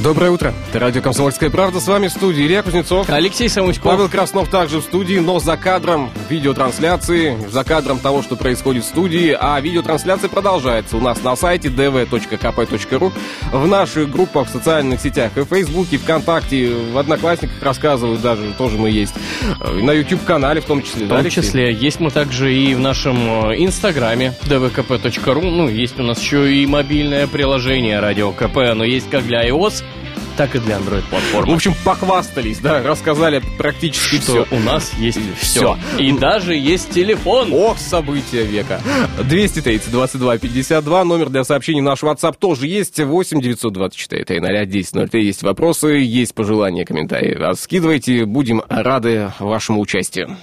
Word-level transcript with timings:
Доброе 0.00 0.30
утро. 0.30 0.54
Это 0.70 0.78
радио 0.78 1.02
«Комсомольская 1.02 1.50
правда». 1.50 1.80
С 1.80 1.88
вами 1.88 2.06
в 2.06 2.12
студии 2.12 2.46
Илья 2.46 2.62
Кузнецов. 2.62 3.10
Алексей 3.10 3.48
Самуськов. 3.48 3.82
Павел 3.82 4.08
Краснов 4.08 4.48
также 4.48 4.78
в 4.78 4.84
студии, 4.84 5.18
но 5.18 5.40
за 5.40 5.56
кадром 5.56 6.12
видеотрансляции, 6.30 7.36
за 7.48 7.64
кадром 7.64 7.98
того, 7.98 8.22
что 8.22 8.36
происходит 8.36 8.84
в 8.84 8.86
студии. 8.86 9.36
А 9.38 9.60
видеотрансляция 9.60 10.30
продолжается 10.30 10.96
у 10.96 11.00
нас 11.00 11.20
на 11.24 11.34
сайте 11.34 11.66
dv.kp.ru, 11.66 13.12
в 13.52 13.66
наших 13.66 14.08
группах 14.08 14.46
в 14.46 14.50
социальных 14.52 15.00
сетях, 15.00 15.32
и 15.34 15.40
в 15.40 15.46
Фейсбуке, 15.46 15.98
ВКонтакте, 15.98 16.72
в 16.92 16.96
Одноклассниках 16.96 17.60
рассказывают 17.60 18.20
даже, 18.20 18.52
тоже 18.56 18.78
мы 18.78 18.90
есть. 18.90 19.14
На 19.60 19.90
YouTube-канале 19.90 20.60
в 20.60 20.64
том 20.66 20.80
числе, 20.80 21.06
В 21.06 21.08
том 21.08 21.28
числе. 21.28 21.72
Есть 21.72 21.98
мы 21.98 22.12
также 22.12 22.54
и 22.54 22.72
в 22.76 22.78
нашем 22.78 23.50
э, 23.50 23.56
инстаграме 23.58 24.32
dvkp.ru. 24.44 25.50
Ну, 25.50 25.68
есть 25.68 25.98
у 25.98 26.04
нас 26.04 26.20
еще 26.20 26.54
и 26.54 26.64
мобильное 26.66 27.26
приложение 27.26 27.98
Радио 27.98 28.30
КП. 28.30 28.58
Оно 28.58 28.84
есть 28.84 29.10
как 29.10 29.26
для 29.26 29.48
iOS, 29.48 29.82
так 30.38 30.54
и 30.54 30.60
для 30.60 30.76
Android-платформы. 30.76 31.52
В 31.52 31.54
общем, 31.54 31.74
похвастались, 31.84 32.60
да, 32.60 32.80
рассказали 32.80 33.42
практически 33.58 34.16
что 34.20 34.44
все. 34.44 34.56
у 34.56 34.60
нас 34.60 34.92
есть 34.96 35.18
все. 35.36 35.76
И 35.98 36.12
даже 36.12 36.54
есть 36.54 36.90
телефон. 36.90 37.52
Ох, 37.52 37.76
события 37.76 38.44
века. 38.44 38.80
230 39.20 39.90
22 39.90 40.38
52, 40.38 41.04
номер 41.04 41.28
для 41.28 41.42
сообщений 41.42 41.80
наш 41.80 42.04
WhatsApp 42.04 42.36
тоже 42.38 42.68
есть. 42.68 43.00
8 43.00 43.40
924 43.40 44.24
300 44.24 44.66
10 44.66 45.10
03. 45.10 45.26
Есть 45.26 45.42
вопросы, 45.42 45.88
есть 45.88 46.34
пожелания, 46.34 46.84
комментарии. 46.84 47.36
А 47.40 47.54
Скидывайте, 47.54 48.24
будем 48.24 48.62
рады 48.68 49.32
вашему 49.40 49.80
участию. 49.80 50.36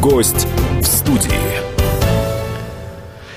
Гость 0.00 0.46
в 0.80 0.84
студии. 0.84 1.73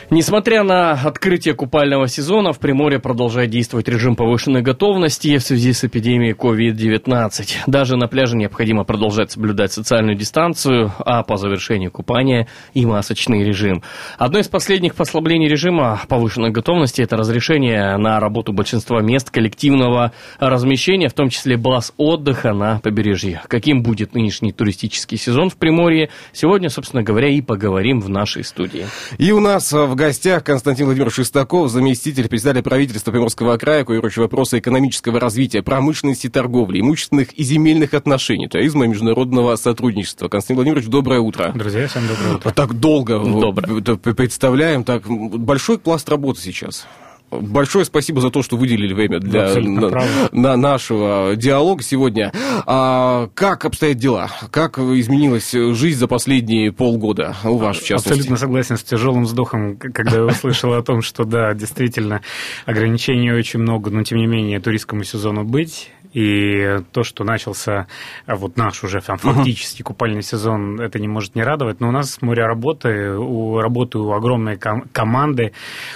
Несмотря 0.10 0.64
на 0.64 0.94
открытие 0.94 1.54
купального 1.54 2.08
сезона, 2.08 2.54
в 2.54 2.60
Приморье 2.60 2.98
продолжает 2.98 3.50
действовать 3.50 3.90
режим 3.90 4.16
повышенной 4.16 4.62
готовности 4.62 5.38
в 5.38 5.44
связи 5.44 5.74
с 5.74 5.84
эпидемией 5.84 6.32
COVID-19. 6.32 7.64
Даже 7.68 7.98
на 7.98 8.08
пляже 8.08 8.38
необходимо 8.38 8.86
продолжать 8.86 9.34
соблюдать 9.34 9.74
социальную 9.74 10.16
дистанцию, 10.16 10.94
а 11.00 11.24
по 11.24 11.36
завершению 11.36 11.92
купания 11.92 12.48
и 12.74 12.86
масочный 12.86 13.44
режим. 13.44 13.84
Одно 14.18 14.40
из 14.40 14.48
последних 14.48 14.96
послаблений 14.96 15.50
режима 15.50 16.00
повышенной 16.08 16.52
готовности– 16.52 17.02
это 17.04 17.18
разрешение 17.18 17.98
на 17.98 18.22
работу 18.22 18.54
большинства 18.54 19.02
мест 19.02 19.30
коллективного 19.30 20.14
размещения, 20.40 21.10
в 21.10 21.14
том 21.14 21.28
числе 21.28 21.58
баз 21.58 21.94
отдыха 21.98 22.54
на 22.54 22.80
побережье. 22.80 23.42
Каким 23.50 23.84
будет 23.84 24.14
нынешний 24.14 24.54
туристический 24.54 25.18
сезон 25.18 25.50
в 25.50 25.58
Приморье, 25.58 26.10
сегодня, 26.32 26.70
собственно 26.70 27.04
говоря, 27.04 27.28
и 27.28 27.42
поговорим 27.42 28.00
в 28.00 28.08
нашей 28.08 28.46
студии. 28.46 28.86
И 29.18 29.34
у 29.34 29.42
нас 29.42 29.74
а, 29.74 29.86
в 29.86 29.97
гостях 29.98 30.44
Константин 30.46 30.86
Владимирович 30.86 31.16
Шестаков, 31.16 31.70
заместитель 31.70 32.30
председателя 32.30 32.64
правительства 32.64 33.12
Приморского 33.12 33.58
края, 33.58 33.84
курирующий 33.84 34.22
вопросы 34.22 34.60
экономического 34.60 35.20
развития, 35.20 35.62
промышленности, 35.62 36.30
торговли, 36.30 36.80
имущественных 36.80 37.34
и 37.34 37.44
земельных 37.44 37.94
отношений, 37.94 38.48
туризма 38.48 38.86
и 38.86 38.88
международного 38.88 39.56
сотрудничества. 39.58 40.30
Константин 40.30 40.58
Владимирович, 40.58 40.88
доброе 40.88 41.20
утро. 41.20 41.52
Друзья, 41.54 41.88
всем 41.88 42.08
доброе 42.08 42.36
утро. 42.36 42.52
Так 42.52 42.74
долго 42.74 43.20
Доброе. 43.20 43.98
представляем, 43.98 44.84
так 44.84 45.04
большой 45.08 45.80
пласт 45.80 46.08
работы 46.08 46.42
сейчас. 46.42 46.88
Большое 47.30 47.84
спасибо 47.84 48.22
за 48.22 48.30
то, 48.30 48.42
что 48.42 48.56
выделили 48.56 48.94
время 48.94 49.20
для 49.20 49.54
на, 49.56 50.30
на 50.32 50.56
нашего 50.56 51.36
диалога 51.36 51.84
сегодня. 51.84 52.32
А, 52.66 53.30
как 53.34 53.66
обстоят 53.66 53.98
дела? 53.98 54.30
Как 54.50 54.80
изменилась 54.80 55.52
жизнь 55.52 56.00
за 56.00 56.08
последние 56.08 56.72
полгода 56.72 57.36
у 57.44 57.58
вас, 57.58 57.78
в 57.78 57.86
частности? 57.86 58.10
Абсолютно 58.10 58.38
согласен 58.38 58.78
с 58.78 58.84
тяжелым 58.84 59.24
вздохом, 59.24 59.78
когда 59.78 60.18
я 60.18 60.26
услышал 60.26 60.74
о 60.74 60.82
том, 60.82 61.02
что 61.02 61.26
да, 61.26 61.54
действительно, 61.54 62.22
ограничений 62.66 63.32
очень 63.34 63.60
много, 63.60 63.90
но 63.90 64.04
тем 64.04 64.20
не 64.20 64.28
менее 64.28 64.62
туристскому 64.62 65.04
сезону 65.04 65.44
быть. 65.44 65.92
И 66.14 66.80
то, 66.94 67.04
что 67.04 67.24
начался 67.24 67.88
а, 68.26 68.36
вот 68.36 68.58
наш 68.58 68.84
уже 68.84 69.02
там, 69.02 69.18
фактически 69.18 69.84
купальный 69.84 70.24
сезон, 70.24 70.80
это 70.80 71.00
не 71.00 71.08
может 71.08 71.36
не 71.36 71.44
радовать. 71.44 71.80
Но 71.80 71.90
у 71.90 71.92
нас 71.92 72.22
море 72.22 72.46
работы, 72.46 73.12
у 73.12 73.60
работы 73.60 73.98
у 74.00 74.12
огромной 74.14 74.58
ком- 74.58 74.86
команды, 74.92 75.52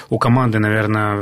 у 0.09 0.19
команды, 0.19 0.59
наверное, 0.59 1.20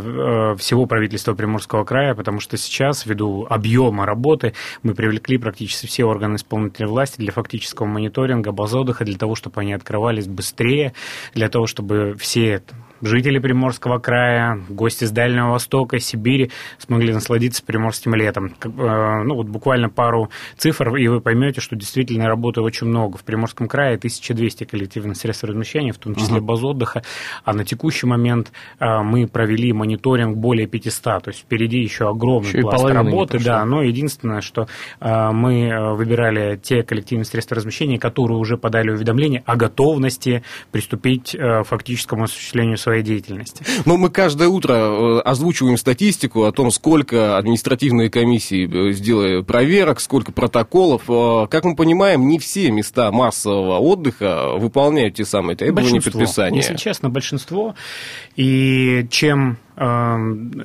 всего 0.58 0.86
правительства 0.86 1.34
Приморского 1.34 1.84
края, 1.84 2.16
потому 2.16 2.40
что 2.40 2.58
сейчас, 2.58 3.06
ввиду 3.06 3.46
объема 3.50 4.06
работы, 4.06 4.54
мы 4.84 4.94
привлекли 4.94 5.38
практически 5.38 5.88
все 5.88 6.06
органы 6.06 6.36
исполнительной 6.36 6.90
власти 6.90 7.18
для 7.18 7.32
фактического 7.32 7.86
мониторинга 7.86 8.52
баз 8.52 8.74
отдыха, 8.74 9.06
для 9.06 9.18
того, 9.18 9.36
чтобы 9.36 9.62
они 9.62 9.74
открывались 9.74 10.28
быстрее, 10.28 10.94
для 11.34 11.50
того, 11.50 11.68
чтобы 11.68 12.16
все 12.18 12.62
жители 13.02 13.40
Приморского 13.40 14.00
края, 14.00 14.60
гости 14.70 15.06
с 15.06 15.12
Дальнего 15.12 15.52
Востока, 15.52 16.00
Сибири 16.00 16.52
смогли 16.78 17.14
насладиться 17.14 17.64
приморским 17.64 18.16
летом. 18.16 18.56
Э, 18.64 19.24
Ну, 19.24 19.36
вот 19.36 19.48
буквально 19.48 19.90
пару 19.90 20.30
цифр, 20.58 20.96
и 20.96 21.08
вы 21.08 21.22
поймете, 21.22 21.62
что 21.62 21.76
действительно 21.76 22.28
работы 22.28 22.62
очень 22.62 22.88
много. 22.88 23.18
В 23.18 23.24
Приморском 23.24 23.68
крае 23.68 23.98
1200 23.98 24.64
коллективных 24.66 25.18
средств 25.18 25.44
размещения, 25.44 25.92
в 25.92 25.98
том 25.98 26.16
числе 26.16 26.40
баз 26.42 26.64
отдыха, 26.64 27.04
а 27.44 27.54
на 27.54 27.64
текущий 27.64 28.08
момент 28.08 28.52
э, 28.80 28.86
мы 29.04 29.28
провели 29.28 29.74
мониторинг 29.74 30.38
более 30.38 30.68
500, 30.68 31.24
то 31.24 31.30
есть 31.30 31.42
впереди 31.42 31.80
еще 31.80 32.10
огромный 32.10 32.50
Еще 32.50 32.62
пласт 32.62 32.86
работы, 32.86 33.40
да, 33.44 33.66
но 33.66 33.82
единственное, 33.82 34.42
что 34.42 34.68
э, 35.00 35.32
мы 35.32 35.96
выбирали 35.96 36.58
те 36.58 36.84
коллективные 36.84 37.26
средства 37.26 37.56
размещения, 37.56 38.00
которые 38.00 38.38
уже 38.38 38.58
подали 38.58 38.92
уведомление 38.92 39.44
о 39.46 39.56
готовности 39.56 40.44
приступить 40.72 41.36
к 41.38 41.64
фактическому 41.64 42.24
осуществлению 42.24 42.78
своей 42.90 43.04
деятельности. 43.04 43.64
Ну, 43.86 43.98
мы 43.98 44.10
каждое 44.10 44.48
утро 44.48 44.74
э, 44.74 45.20
озвучиваем 45.20 45.78
статистику 45.78 46.46
о 46.46 46.52
том, 46.52 46.72
сколько 46.72 47.38
административные 47.38 48.10
комиссии 48.10 48.90
э, 48.90 48.94
сделали 48.94 49.44
проверок, 49.44 50.00
сколько 50.00 50.32
протоколов. 50.32 51.04
Э, 51.08 51.46
Как 51.52 51.66
мы 51.66 51.76
понимаем, 51.76 52.28
не 52.28 52.40
все 52.40 52.72
места 52.72 53.12
массового 53.12 53.78
отдыха 53.78 54.54
выполняют 54.58 55.16
те 55.16 55.26
самые 55.26 55.56
требования 55.56 55.92
Большинство, 55.94 56.20
предписания. 56.20 56.58
Если 56.58 56.76
честно, 56.78 57.10
большинство. 57.10 57.76
И 58.36 59.06
чем 59.12 59.60
э, 59.80 60.16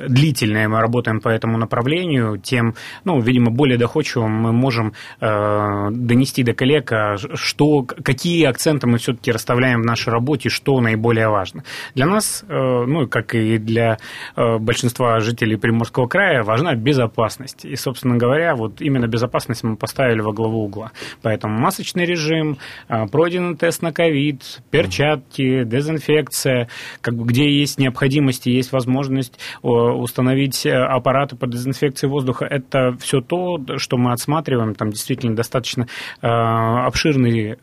длительнее 0.08 0.68
мы 0.68 0.80
работаем 0.80 1.20
по 1.20 1.28
этому 1.28 1.56
направлению, 1.58 2.38
тем, 2.38 2.74
ну, 3.04 3.20
видимо, 3.20 3.50
более 3.50 3.78
доходчиво 3.78 4.26
мы 4.26 4.52
можем 4.52 4.92
э, 5.20 5.88
донести 5.90 6.42
до 6.42 6.52
коллег, 6.52 6.92
а 6.92 7.16
что, 7.16 7.82
какие 7.82 8.44
акценты 8.44 8.86
мы 8.86 8.98
все-таки 8.98 9.30
расставляем 9.32 9.82
в 9.82 9.86
нашей 9.86 10.10
работе, 10.10 10.48
что 10.48 10.80
наиболее 10.80 11.28
важно. 11.28 11.62
Для 11.94 12.06
нас, 12.06 12.44
э, 12.48 12.54
ну, 12.54 13.06
как 13.06 13.34
и 13.34 13.58
для 13.58 13.98
э, 14.36 14.58
большинства 14.58 15.20
жителей 15.20 15.56
Приморского 15.56 16.06
края, 16.06 16.42
важна 16.42 16.74
безопасность. 16.74 17.64
И, 17.64 17.76
собственно 17.76 18.16
говоря, 18.16 18.54
вот 18.56 18.80
именно 18.80 19.06
безопасность 19.06 19.62
мы 19.62 19.76
поставили 19.76 20.20
во 20.20 20.32
главу 20.32 20.64
угла. 20.64 20.90
Поэтому 21.22 21.58
масочный 21.58 22.04
режим, 22.04 22.58
э, 22.88 23.06
пройденный 23.06 23.56
тест 23.56 23.82
на 23.82 23.92
ковид, 23.92 24.62
перчатки, 24.70 25.64
дезинфекция, 25.64 26.68
как 27.00 27.14
где 27.14 27.48
есть 27.48 27.78
необходимость 27.78 28.46
и 28.46 28.52
есть 28.52 28.72
возможность 28.72 29.03
э, 29.10 29.66
установить 29.68 30.64
э, 30.66 30.72
аппараты 30.72 31.36
по 31.36 31.46
дезинфекции 31.46 32.06
воздуха, 32.06 32.44
это 32.44 32.96
все 33.00 33.20
то, 33.20 33.58
что 33.78 33.96
мы 33.96 34.12
отсматриваем. 34.12 34.74
Там 34.74 34.90
действительно 34.90 35.34
достаточно 35.36 35.86
э, 36.22 36.26
обширный 36.26 37.56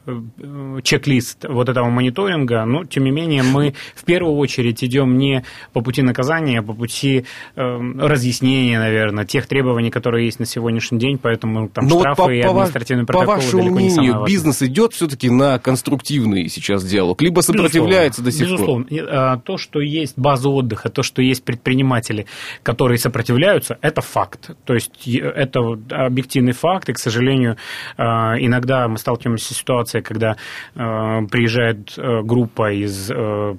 чек-лист 0.83 1.45
вот 1.47 1.69
этого 1.69 1.89
мониторинга, 1.89 2.65
но 2.65 2.85
тем 2.85 3.03
не 3.03 3.11
менее 3.11 3.43
мы 3.43 3.73
в 3.95 4.03
первую 4.03 4.35
очередь 4.37 4.83
идем 4.83 5.17
не 5.17 5.43
по 5.73 5.81
пути 5.81 6.01
наказания, 6.01 6.59
а 6.59 6.63
по 6.63 6.73
пути 6.73 7.25
разъяснения, 7.55 8.79
наверное, 8.79 9.25
тех 9.25 9.47
требований, 9.47 9.89
которые 9.89 10.25
есть 10.25 10.39
на 10.39 10.45
сегодняшний 10.45 10.99
день, 10.99 11.17
поэтому 11.17 11.69
там 11.69 11.87
Но 11.87 11.99
штрафы 11.99 12.21
Ну, 12.21 12.27
вот 12.27 12.33
и 12.33 12.41
ва- 12.41 12.49
административные 12.49 13.05
по 13.05 13.13
протоколы 13.13 13.37
вашему 13.37 13.61
далеко 13.63 13.79
не 13.79 13.89
самое 13.89 14.01
мнению, 14.01 14.19
важное. 14.21 14.35
бизнес 14.35 14.61
идет 14.63 14.93
все-таки 14.93 15.29
на 15.29 15.59
конструктивный 15.59 16.49
сейчас 16.49 16.83
диалог, 16.83 17.21
либо 17.21 17.41
сопротивляется 17.41 18.21
до 18.21 18.31
сих 18.31 18.41
Безусловно. 18.47 18.85
пор? 18.85 18.93
И, 18.93 18.99
а, 18.99 19.37
То, 19.37 19.57
что 19.57 19.79
есть 19.79 20.17
база 20.17 20.49
отдыха, 20.49 20.89
то, 20.89 21.03
что 21.03 21.20
что 21.21 21.27
есть 21.27 21.45
предприниматели, 21.45 22.25
которые 22.63 22.97
сопротивляются, 22.97 23.77
это 23.81 24.01
факт. 24.01 24.51
То 24.65 24.73
есть 24.73 25.07
это 25.07 25.59
объективный 25.91 26.53
факт, 26.53 26.89
и, 26.89 26.93
к 26.93 26.97
сожалению, 26.97 27.57
иногда 27.97 28.87
мы 28.87 28.97
сталкиваемся 28.97 29.53
с 29.53 29.57
ситуацией, 29.57 30.01
когда 30.03 30.35
приезжает 30.73 31.93
группа 31.97 32.73
из 32.73 33.07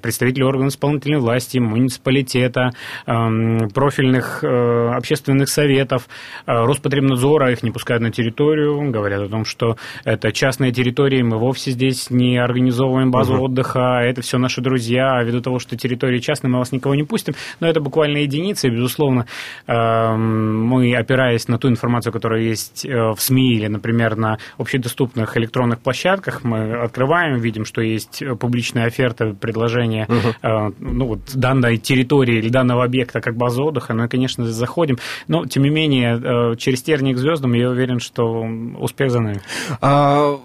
представителей 0.01 0.43
органов 0.45 0.73
исполнительной 0.73 1.19
власти, 1.19 1.59
муниципалитета, 1.59 2.71
профильных 3.05 4.43
общественных 4.43 5.47
советов, 5.47 6.07
Роспотребнадзора, 6.45 7.51
их 7.51 7.63
не 7.63 7.71
пускают 7.71 8.03
на 8.03 8.11
территорию, 8.11 8.91
говорят 8.91 9.21
о 9.21 9.29
том, 9.29 9.45
что 9.45 9.77
это 10.03 10.31
частная 10.31 10.71
территория, 10.71 11.23
мы 11.23 11.37
вовсе 11.37 11.71
здесь 11.71 12.09
не 12.09 12.37
организовываем 12.37 13.11
базу 13.11 13.35
угу. 13.35 13.45
отдыха, 13.45 14.01
это 14.03 14.21
все 14.21 14.37
наши 14.37 14.61
друзья, 14.61 15.23
ввиду 15.23 15.41
того, 15.41 15.59
что 15.59 15.77
территория 15.77 16.19
частная, 16.19 16.51
мы 16.51 16.59
вас 16.59 16.71
никого 16.71 16.95
не 16.95 17.03
пустим, 17.03 17.35
но 17.59 17.67
это 17.67 17.79
буквально 17.79 18.19
единицы, 18.19 18.67
и, 18.67 18.71
безусловно, 18.71 19.25
эм, 19.67 20.65
мы, 20.65 20.95
опираясь 20.95 21.47
на 21.47 21.57
ту 21.57 21.69
информацию, 21.69 22.13
которая 22.13 22.41
есть 22.41 22.85
э, 22.85 22.89
в 22.89 23.17
СМИ 23.19 23.55
или, 23.55 23.67
например, 23.67 24.15
на 24.15 24.37
общедоступных 24.57 25.37
электронных 25.37 25.79
площадках, 25.79 26.43
мы 26.43 26.73
открываем, 26.73 27.37
видим, 27.39 27.65
что 27.65 27.81
есть 27.81 28.23
публичная 28.39 28.85
оферта, 28.85 29.35
предложение 29.39 30.07
угу. 30.07 30.73
ну, 30.79 31.07
вот, 31.07 31.19
данной 31.33 31.77
территории 31.77 32.37
или 32.37 32.49
данного 32.49 32.83
объекта 32.83 33.21
как 33.21 33.35
базы 33.35 33.61
отдыха, 33.61 33.93
ну 33.93 34.05
и, 34.05 34.07
конечно, 34.07 34.45
заходим, 34.45 34.97
но, 35.27 35.45
тем 35.45 35.63
не 35.63 35.69
менее, 35.69 36.19
э, 36.21 36.55
через 36.57 36.81
терник 36.83 37.15
к 37.15 37.19
звездам, 37.19 37.53
я 37.53 37.69
уверен, 37.69 37.99
что 37.99 38.45
успех 38.79 39.11
за 39.11 39.19
нами. 39.19 39.41
А, 39.81 40.39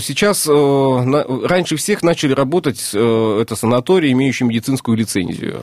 сейчас 0.00 0.46
раньше 0.46 1.76
всех 1.76 2.02
начали 2.02 2.32
работать 2.32 2.90
это 2.94 3.56
санатории, 3.56 4.12
имеющие 4.12 4.48
медицинскую 4.48 4.96
лицензию. 4.96 5.60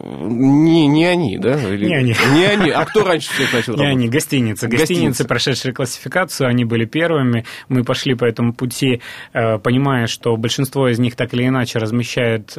Не, 0.00 0.86
не 0.86 1.06
они, 1.06 1.38
да? 1.38 1.60
Или... 1.60 1.86
Не 1.86 1.94
они. 1.94 2.14
Не 2.34 2.44
они. 2.44 2.70
А 2.70 2.84
кто 2.84 3.04
раньше 3.04 3.32
всех 3.32 3.52
начал 3.52 3.72
работать? 3.72 3.84
Не 3.84 3.92
они, 3.92 4.08
гостиницы. 4.08 4.66
Гостиницы, 4.68 4.94
гостиницы, 4.94 5.24
прошедшие 5.26 5.72
классификацию, 5.74 6.48
они 6.48 6.64
были 6.64 6.84
первыми. 6.84 7.44
Мы 7.68 7.84
пошли 7.84 8.14
по 8.14 8.24
этому 8.24 8.54
пути, 8.54 9.00
э, 9.32 9.58
понимая, 9.58 10.06
что 10.06 10.36
большинство 10.36 10.88
из 10.88 10.98
них 10.98 11.16
так 11.16 11.34
или 11.34 11.46
иначе 11.46 11.78
размещают 11.78 12.56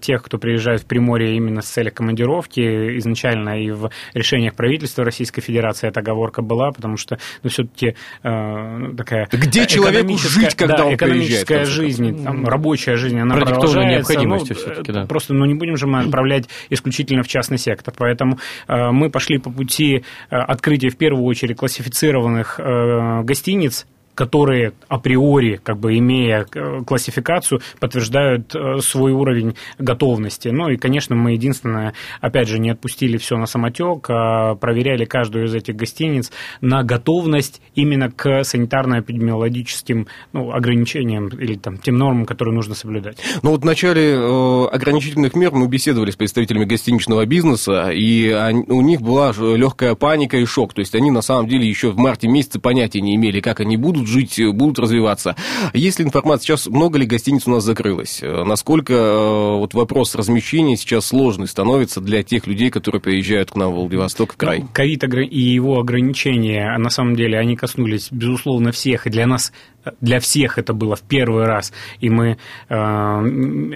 тех, 0.00 0.22
кто 0.22 0.38
приезжает 0.38 0.82
в 0.82 0.86
Приморье 0.86 1.36
именно 1.36 1.62
с 1.62 1.66
целью 1.66 1.92
командировки. 1.92 2.60
Изначально 2.98 3.62
и 3.62 3.70
в 3.70 3.90
решениях 4.14 4.54
правительства 4.54 5.04
Российской 5.04 5.40
Федерации 5.40 5.88
эта 5.88 6.00
оговорка 6.00 6.42
была, 6.42 6.70
потому 6.70 6.96
что 6.96 7.18
ну, 7.42 7.50
все-таки 7.50 7.94
э, 8.22 8.94
такая 8.96 9.28
Где 9.32 9.66
человеку 9.66 10.16
жить, 10.18 10.54
когда 10.54 10.78
да, 10.78 10.86
он 10.86 10.94
экономическая 10.94 11.44
приезжает, 11.44 11.68
жизнь, 11.68 12.24
там, 12.24 12.46
рабочая 12.46 12.96
жизнь, 12.96 13.18
она 13.18 13.36
продолжается. 13.36 13.96
необходимостью 13.96 14.56
ну, 14.56 14.62
все-таки, 14.62 14.92
да. 14.92 15.06
Просто 15.06 15.34
ну, 15.34 15.44
не 15.44 15.54
будем 15.54 15.76
же 15.76 15.86
мы 15.86 16.00
отправлять 16.00 16.48
исключительно 16.78 17.22
в 17.22 17.28
частный 17.28 17.58
сектор. 17.58 17.94
Поэтому 17.96 18.38
э, 18.66 18.90
мы 18.90 19.10
пошли 19.10 19.38
по 19.38 19.50
пути 19.50 20.04
э, 20.30 20.36
открытия, 20.36 20.88
в 20.88 20.96
первую 20.96 21.24
очередь, 21.24 21.56
классифицированных 21.56 22.58
э, 22.58 23.22
гостиниц, 23.22 23.86
которые 24.18 24.72
априори, 24.88 25.60
как 25.62 25.78
бы 25.78 25.96
имея 25.96 26.44
э, 26.52 26.82
классификацию, 26.84 27.60
подтверждают 27.78 28.52
э, 28.52 28.80
свой 28.80 29.12
уровень 29.12 29.54
готовности. 29.78 30.48
Ну 30.48 30.70
и, 30.70 30.76
конечно, 30.76 31.14
мы 31.14 31.34
единственное, 31.34 31.94
опять 32.20 32.48
же, 32.48 32.58
не 32.58 32.70
отпустили 32.70 33.16
все 33.16 33.36
на 33.36 33.46
самотек, 33.46 34.06
а 34.10 34.56
проверяли 34.56 35.04
каждую 35.04 35.44
из 35.46 35.54
этих 35.54 35.76
гостиниц 35.76 36.32
на 36.60 36.82
готовность 36.82 37.62
именно 37.76 38.10
к 38.10 38.40
санитарно-эпидемиологическим 38.40 40.08
ну, 40.32 40.50
ограничениям 40.50 41.28
или 41.28 41.54
там, 41.54 41.78
тем 41.78 41.96
нормам, 41.96 42.26
которые 42.26 42.56
нужно 42.56 42.74
соблюдать. 42.74 43.18
Ну 43.44 43.50
вот 43.50 43.62
в 43.62 43.64
начале 43.64 44.14
э, 44.14 44.64
ограничительных 44.72 45.36
мер 45.36 45.52
мы 45.52 45.68
беседовали 45.68 46.10
с 46.10 46.16
представителями 46.16 46.64
гостиничного 46.64 47.24
бизнеса, 47.24 47.90
и 47.92 48.34
у 48.66 48.80
них 48.80 49.00
была 49.00 49.32
легкая 49.38 49.94
паника 49.94 50.38
и 50.38 50.44
шок. 50.44 50.74
То 50.74 50.80
есть 50.80 50.96
они 50.96 51.12
на 51.12 51.22
самом 51.22 51.46
деле 51.46 51.68
еще 51.68 51.92
в 51.92 51.98
марте 51.98 52.26
месяце 52.26 52.58
понятия 52.58 53.00
не 53.00 53.14
имели, 53.14 53.38
как 53.38 53.60
они 53.60 53.76
будут 53.76 54.07
жить, 54.08 54.40
будут 54.52 54.78
развиваться. 54.78 55.36
Есть 55.74 55.98
ли 55.98 56.04
информация, 56.04 56.44
сейчас 56.44 56.66
много 56.66 56.98
ли 56.98 57.06
гостиниц 57.06 57.46
у 57.46 57.50
нас 57.50 57.64
закрылось? 57.64 58.20
Насколько 58.22 58.94
э, 58.94 59.56
вот 59.58 59.74
вопрос 59.74 60.14
размещения 60.14 60.76
сейчас 60.76 61.06
сложный 61.06 61.46
становится 61.46 62.00
для 62.00 62.22
тех 62.22 62.46
людей, 62.46 62.70
которые 62.70 63.00
приезжают 63.00 63.50
к 63.50 63.56
нам 63.56 63.72
в 63.72 63.76
Владивосток, 63.76 64.34
в 64.34 64.36
край? 64.36 64.60
Ну, 64.60 64.68
ковид 64.72 65.04
и 65.04 65.40
его 65.40 65.78
ограничения, 65.78 66.76
на 66.76 66.90
самом 66.90 67.14
деле, 67.16 67.38
они 67.38 67.56
коснулись, 67.56 68.08
безусловно, 68.10 68.72
всех, 68.72 69.06
и 69.06 69.10
для 69.10 69.26
нас 69.26 69.52
для 70.00 70.20
всех 70.20 70.58
это 70.58 70.72
было 70.72 70.96
в 70.96 71.02
первый 71.02 71.44
раз, 71.44 71.72
и 72.00 72.10
мы 72.10 72.38
э, 72.68 72.74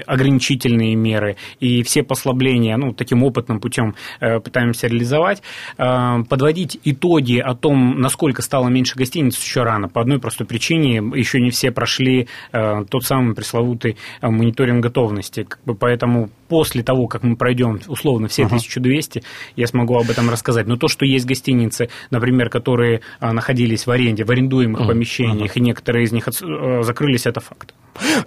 ограничительные 0.07 0.95
меры 0.95 1.37
и 1.61 1.83
все 1.83 2.03
послабления, 2.03 2.77
ну, 2.77 2.93
таким 2.93 3.23
опытным 3.23 3.61
путем 3.61 3.95
э, 4.21 4.41
пытаемся 4.41 4.87
реализовать. 4.87 5.43
Э, 5.79 6.23
подводить 6.29 6.79
итоги 6.85 7.39
о 7.39 7.55
том, 7.55 8.01
насколько 8.01 8.43
стало 8.43 8.69
меньше 8.69 8.97
гостиниц, 8.97 9.43
еще 9.43 9.63
рано, 9.63 9.89
по 9.89 10.01
одной 10.01 10.19
простой 10.19 10.47
причине, 10.47 10.97
еще 10.97 11.41
не 11.41 11.51
все 11.51 11.71
прошли 11.71 12.29
тот 12.53 13.05
самый 13.05 13.35
пресловутый 13.35 13.97
мониторинг 14.21 14.83
готовности, 14.83 15.47
поэтому 15.79 16.31
после 16.53 16.83
того, 16.83 17.07
как 17.07 17.23
мы 17.23 17.35
пройдем 17.35 17.81
условно 17.89 18.29
все 18.29 18.45
1200, 18.45 19.23
я 19.57 19.67
смогу 19.67 19.97
об 19.97 20.11
этом 20.11 20.29
рассказать. 20.29 20.67
Но 20.67 20.77
то, 20.77 20.87
что 20.87 21.07
есть 21.07 21.25
гостиницы, 21.25 21.89
например, 22.11 22.51
которые 22.51 23.01
э, 23.21 23.33
находились 23.33 23.87
в 23.87 23.91
аренде, 23.91 24.25
в 24.25 24.31
арендуемых 24.31 24.87
помещениях, 24.87 25.57
и 25.57 25.61
некоторые 25.63 26.05
из 26.05 26.13
них 26.13 26.29
э, 26.29 26.83
закрылись, 26.83 27.25
это 27.25 27.41
факт. 27.41 27.73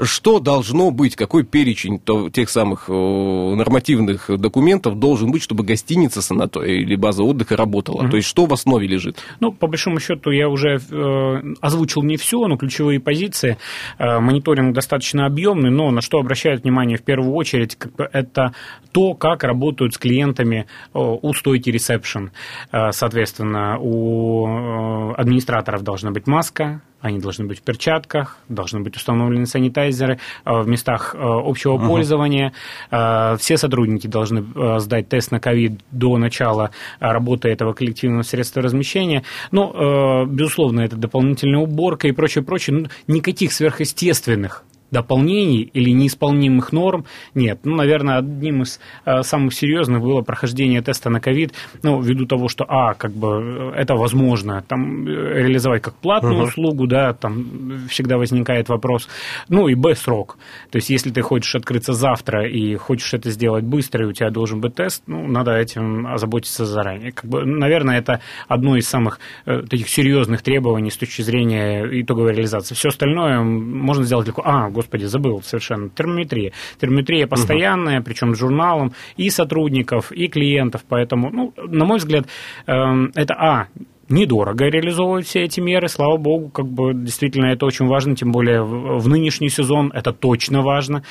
Что 0.02 0.40
должно 0.40 0.92
быть, 0.92 1.16
какой 1.16 1.44
перечень 1.44 2.00
тех 2.32 2.50
самых 2.50 2.86
э, 2.90 2.94
нормативных 2.94 4.30
документов 4.40 5.00
должен 5.00 5.32
быть, 5.32 5.42
чтобы 5.42 5.64
гостиница, 5.64 6.22
санаторий 6.22 6.82
или 6.82 6.96
база 6.96 7.24
отдыха 7.24 7.58
работала? 7.58 8.04
Угу. 8.04 8.10
То 8.10 8.18
есть 8.18 8.28
что 8.28 8.46
в 8.46 8.54
основе 8.54 8.88
лежит? 8.88 9.18
Ну, 9.40 9.52
по 9.52 9.68
большому 9.68 10.00
счету, 10.00 10.32
я 10.32 10.50
уже 10.50 10.78
э, 10.78 11.54
озвучил 11.62 12.04
не 12.04 12.18
все, 12.18 12.46
но 12.48 12.58
ключевые 12.58 13.00
позиции. 13.00 13.58
Э, 13.98 14.20
мониторинг 14.20 14.74
достаточно 14.74 15.26
объемный, 15.26 15.72
но 15.72 15.92
на 15.92 16.02
что 16.02 16.20
обращают 16.20 16.64
внимание 16.64 16.98
в 16.98 17.04
первую 17.04 17.34
очередь, 17.34 17.78
это 17.98 18.54
то, 18.92 19.14
как 19.14 19.44
работают 19.44 19.94
с 19.94 19.98
клиентами 19.98 20.68
у 20.94 21.34
стойки 21.34 21.70
ресепшн. 21.70 22.32
Соответственно, 22.72 23.78
у 23.80 25.14
администраторов 25.18 25.84
должна 25.84 26.12
быть 26.12 26.28
маска, 26.28 26.82
они 27.02 27.20
должны 27.20 27.46
быть 27.46 27.60
в 27.60 27.62
перчатках, 27.62 28.38
должны 28.50 28.80
быть 28.80 28.96
установлены 28.96 29.46
санитайзеры 29.46 30.20
э, 30.46 30.62
в 30.62 30.68
местах 30.68 31.14
э, 31.14 31.20
общего 31.20 31.78
uh-huh. 31.78 31.88
пользования. 31.88 32.54
Э, 32.90 33.36
все 33.38 33.58
сотрудники 33.58 34.08
должны 34.08 34.46
сдать 34.80 35.10
тест 35.10 35.32
на 35.32 35.40
ковид 35.40 35.82
до 35.92 36.18
начала 36.18 36.72
работы 37.00 37.50
этого 37.50 37.74
коллективного 37.74 38.24
средства 38.24 38.62
размещения. 38.62 39.24
Но, 39.52 40.26
безусловно, 40.26 40.82
это 40.82 40.96
дополнительная 40.96 41.60
уборка 41.60 42.08
и 42.08 42.12
прочее, 42.12 42.44
прочее. 42.44 42.78
Ну, 42.78 42.88
никаких 43.08 43.52
сверхъестественных 43.54 44.64
дополнений 44.92 45.70
или 45.74 45.90
неисполнимых 45.90 46.72
норм 46.72 47.06
нет. 47.34 47.60
Ну, 47.64 47.76
наверное, 47.76 48.18
одним 48.18 48.64
из 48.64 48.80
э, 49.06 49.24
самых 49.24 49.54
серьезных 49.54 50.02
было 50.02 50.22
прохождение 50.22 50.82
теста 50.82 51.10
на 51.10 51.20
ковид, 51.20 51.54
ну, 51.84 52.02
ввиду 52.02 52.26
того, 52.26 52.48
что, 52.48 52.66
а, 52.68 52.94
как 52.94 53.12
бы 53.12 53.74
это 53.76 53.96
возможно, 53.96 54.64
там, 54.68 55.08
реализовать 55.08 55.82
как 55.82 55.96
платную 55.96 56.42
uh-huh. 56.42 56.48
услугу, 56.48 56.88
да, 56.88 57.14
там 57.14 57.88
всегда 57.90 58.18
возникает 58.18 58.70
вопрос, 58.70 59.08
ну, 59.50 59.68
и, 59.68 59.76
б, 59.76 59.96
срок. 59.96 60.38
То 60.72 60.78
есть, 60.78 60.90
если 60.90 61.12
ты 61.12 61.22
хочешь 61.22 61.56
открыться 61.56 61.94
завтра 61.94 62.48
и 62.48 62.76
хочешь 62.76 63.14
это 63.14 63.32
сделать 63.32 63.64
быстро, 63.64 64.06
и 64.06 64.10
у 64.10 64.14
тебя 64.14 64.30
должен 64.30 64.62
быть 64.62 64.76
тест, 64.76 65.04
ну, 65.08 65.28
надо 65.28 65.52
этим 65.52 66.08
озаботиться 66.08 66.66
заранее. 66.66 67.12
Как 67.12 67.26
бы, 67.26 67.46
наверное, 67.46 67.98
это 67.98 68.22
одно 68.48 68.78
из 68.78 68.88
самых 68.88 69.20
э, 69.46 69.62
таких 69.62 69.90
серьезных 69.90 70.42
требований 70.42 70.92
с 70.92 70.98
точки 70.98 71.22
зрения 71.22 71.86
итоговой 72.02 72.34
реализации. 72.34 72.76
Все 72.76 72.90
остальное 72.90 73.42
можно 73.42 74.04
сделать 74.04 74.28
легко. 74.28 74.42
А, 74.46 74.70
господи, 74.76 75.06
забыл 75.06 75.42
совершенно, 75.42 75.90
термометрия. 75.90 76.52
Термометрия 76.80 77.28
постоянная, 77.28 78.00
угу. 78.00 78.06
причем 78.06 78.36
с 78.36 78.40
журналом 78.40 78.94
и 79.18 79.30
сотрудников, 79.30 80.12
и 80.12 80.28
клиентов, 80.28 80.84
поэтому, 80.88 81.30
ну, 81.32 81.54
на 81.58 81.86
мой 81.86 81.98
взгляд, 81.98 82.28
эм, 82.68 83.12
это, 83.16 83.34
а, 83.34 83.68
недорого 84.10 84.66
реализовывать 84.66 85.26
все 85.26 85.44
эти 85.44 85.60
меры, 85.60 85.88
слава 85.88 86.18
богу, 86.18 86.50
как 86.50 86.68
бы 86.68 86.94
действительно 86.94 87.48
это 87.48 87.66
очень 87.66 87.88
важно, 87.88 88.16
тем 88.16 88.32
более 88.32 88.64
в 88.64 89.08
нынешний 89.08 89.50
сезон 89.50 89.92
это 89.94 90.14
точно 90.14 90.62
важно 90.62 91.04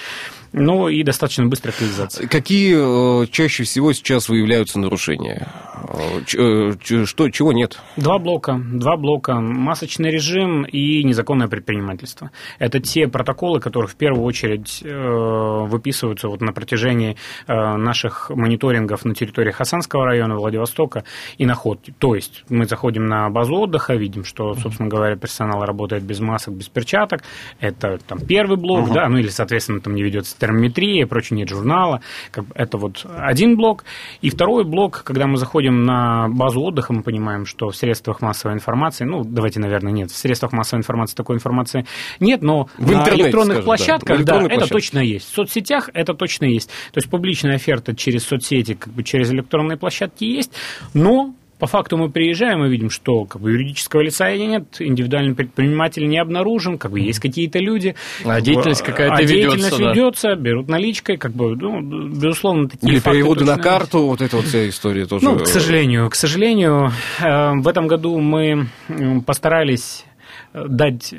ну 0.57 0.89
и 0.89 1.03
достаточно 1.03 1.47
быстрая 1.47 1.75
реализация. 1.79 2.29
Какие 2.29 3.23
э, 3.23 3.27
чаще 3.27 3.65
всего 3.65 3.93
сейчас 3.93 4.29
выявляются 4.29 4.79
нарушения? 4.79 5.49
Э, 6.39 6.73
что, 7.05 7.29
чего 7.31 7.53
нет? 7.53 7.81
Два 7.97 8.21
блока. 8.21 8.61
Два 8.65 8.97
блока. 8.97 9.35
Масочный 9.35 10.11
режим 10.11 10.63
и 10.63 11.03
незаконное 11.03 11.49
предпринимательство. 11.49 12.31
Это 12.61 12.79
те 12.79 13.09
протоколы, 13.09 13.59
которые 13.59 13.89
в 13.89 13.97
первую 13.97 14.25
очередь 14.25 14.81
э, 14.85 15.67
выписываются 15.67 16.29
вот 16.29 16.41
на 16.41 16.53
протяжении 16.53 17.17
наших 17.49 18.31
мониторингов 18.31 19.05
на 19.05 19.15
территории 19.15 19.51
Хасанского 19.51 20.05
района, 20.05 20.37
Владивостока 20.37 21.05
и 21.37 21.47
на 21.47 21.55
Ходке. 21.55 21.93
То 21.99 22.15
есть 22.15 22.45
мы 22.49 22.67
заходим 22.67 23.07
на 23.07 23.29
базу 23.29 23.57
отдыха, 23.57 23.95
видим, 23.95 24.25
что, 24.25 24.55
собственно 24.55 24.89
говоря, 24.89 25.17
персонал 25.17 25.65
работает 25.65 26.05
без 26.05 26.21
масок, 26.21 26.55
без 26.55 26.69
перчаток. 26.69 27.23
Это 27.59 27.99
там 28.07 28.21
первый 28.21 28.57
блок, 28.57 28.89
uh-huh. 28.89 28.95
да, 28.95 29.09
ну 29.09 29.19
или, 29.19 29.29
соответственно, 29.29 29.81
там 29.81 29.95
не 29.95 30.03
ведется 30.03 30.37
термометрия 30.45 31.03
и 31.03 31.05
прочее, 31.07 31.39
нет 31.39 31.49
журнала. 31.49 32.01
Это 32.55 32.77
вот 32.77 33.07
один 33.17 33.57
блок. 33.57 33.85
И 34.21 34.29
второй 34.29 34.65
блок, 34.65 35.03
когда 35.05 35.27
мы 35.27 35.39
заходим 35.39 35.85
на 35.85 36.29
базу 36.29 36.61
отдыха, 36.61 36.93
мы 36.93 37.03
понимаем, 37.03 37.47
что 37.47 37.71
в 37.71 37.77
средствах 37.77 38.21
массовой 38.21 38.55
информации, 38.55 39.05
ну, 39.05 39.25
давайте, 39.25 39.61
наверное, 39.61 39.93
нет, 39.93 40.11
в 40.11 40.17
средствах 40.17 40.53
массовой 40.53 40.81
информации 40.81 41.17
такой 41.17 41.37
информации 41.37 41.87
нет, 42.21 42.43
но 42.43 42.69
в 42.77 42.91
на 42.91 43.09
электронных 43.09 43.59
скажем, 43.59 43.65
площадках, 43.65 44.25
да, 44.25 44.41
да 44.41 44.55
это 44.55 44.69
точно 44.69 44.99
есть. 44.99 45.31
В 45.31 45.35
соцсетях 45.35 45.89
это 45.95 46.15
точно 46.15 46.45
есть. 46.45 46.69
То 46.93 46.99
есть 46.99 47.09
публичная 47.09 47.55
оферта 47.55 47.97
через 47.97 48.25
соцсети, 48.25 48.75
как 48.75 48.93
бы 48.93 49.03
через 49.03 49.33
электронные 49.33 49.79
площадки 49.79 50.25
есть, 50.25 50.53
но 50.93 51.35
по 51.65 51.69
факту 51.69 51.97
мы 51.97 52.11
приезжаем 52.11 52.63
и 52.67 52.69
видим, 52.69 52.91
что 52.91 53.25
как 53.25 53.41
бы, 53.41 53.53
юридического 53.53 54.03
лица 54.03 54.31
нет, 54.37 54.65
индивидуальный 54.81 55.35
предприниматель 55.35 56.07
не 56.07 56.19
обнаружен, 56.19 56.77
как 56.77 56.91
бы 56.91 57.01
есть 57.01 57.21
какие-то 57.21 57.59
люди. 57.59 57.95
А 58.23 58.43
деятельность 58.43 58.83
какая-то 58.83 59.15
а 59.15 59.23
ведется. 59.23 59.35
деятельность 59.35 59.79
да. 59.79 59.91
ведется, 59.91 60.35
берут 60.35 60.69
наличкой, 60.69 61.17
как 61.17 61.33
бы, 61.33 61.57
ну, 61.57 61.81
безусловно, 61.81 62.69
такие 62.69 62.93
Или 62.93 62.99
факты 62.99 63.17
переводы 63.17 63.47
на 63.47 63.57
карту, 63.57 64.01
вот 64.01 64.21
эта 64.21 64.37
вот 64.37 64.45
вся 64.45 64.69
история 64.69 65.07
тоже. 65.07 65.25
Ну, 65.25 65.39
к 65.39 65.47
сожалению, 65.47 66.11
к 66.11 66.15
сожалению, 66.17 66.93
э, 67.19 67.53
в 67.55 67.67
этом 67.67 67.87
году 67.87 68.19
мы 68.19 68.69
постарались 69.25 70.05
дать 70.55 71.13
э, 71.13 71.17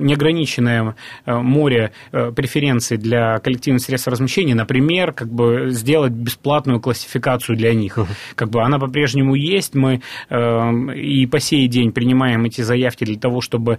неограниченное 0.00 0.96
э, 1.26 1.34
море 1.36 1.92
э, 2.12 2.32
преференций 2.32 2.96
для 2.96 3.38
коллективных 3.38 3.82
средств 3.82 4.08
размещения, 4.08 4.54
например, 4.54 5.12
как 5.12 5.28
бы 5.30 5.70
сделать 5.70 6.12
бесплатную 6.12 6.80
классификацию 6.80 7.56
для 7.56 7.74
них. 7.74 7.98
Как 8.34 8.48
бы 8.48 8.62
она 8.62 8.78
по-прежнему 8.78 9.34
есть, 9.34 9.74
мы 9.74 10.00
и 10.30 11.26
по 11.26 11.40
сей 11.40 11.66
день 11.68 11.92
принимаем 11.92 12.44
эти 12.44 12.62
заявки 12.62 13.04
для 13.04 13.18
того, 13.18 13.40
чтобы 13.40 13.78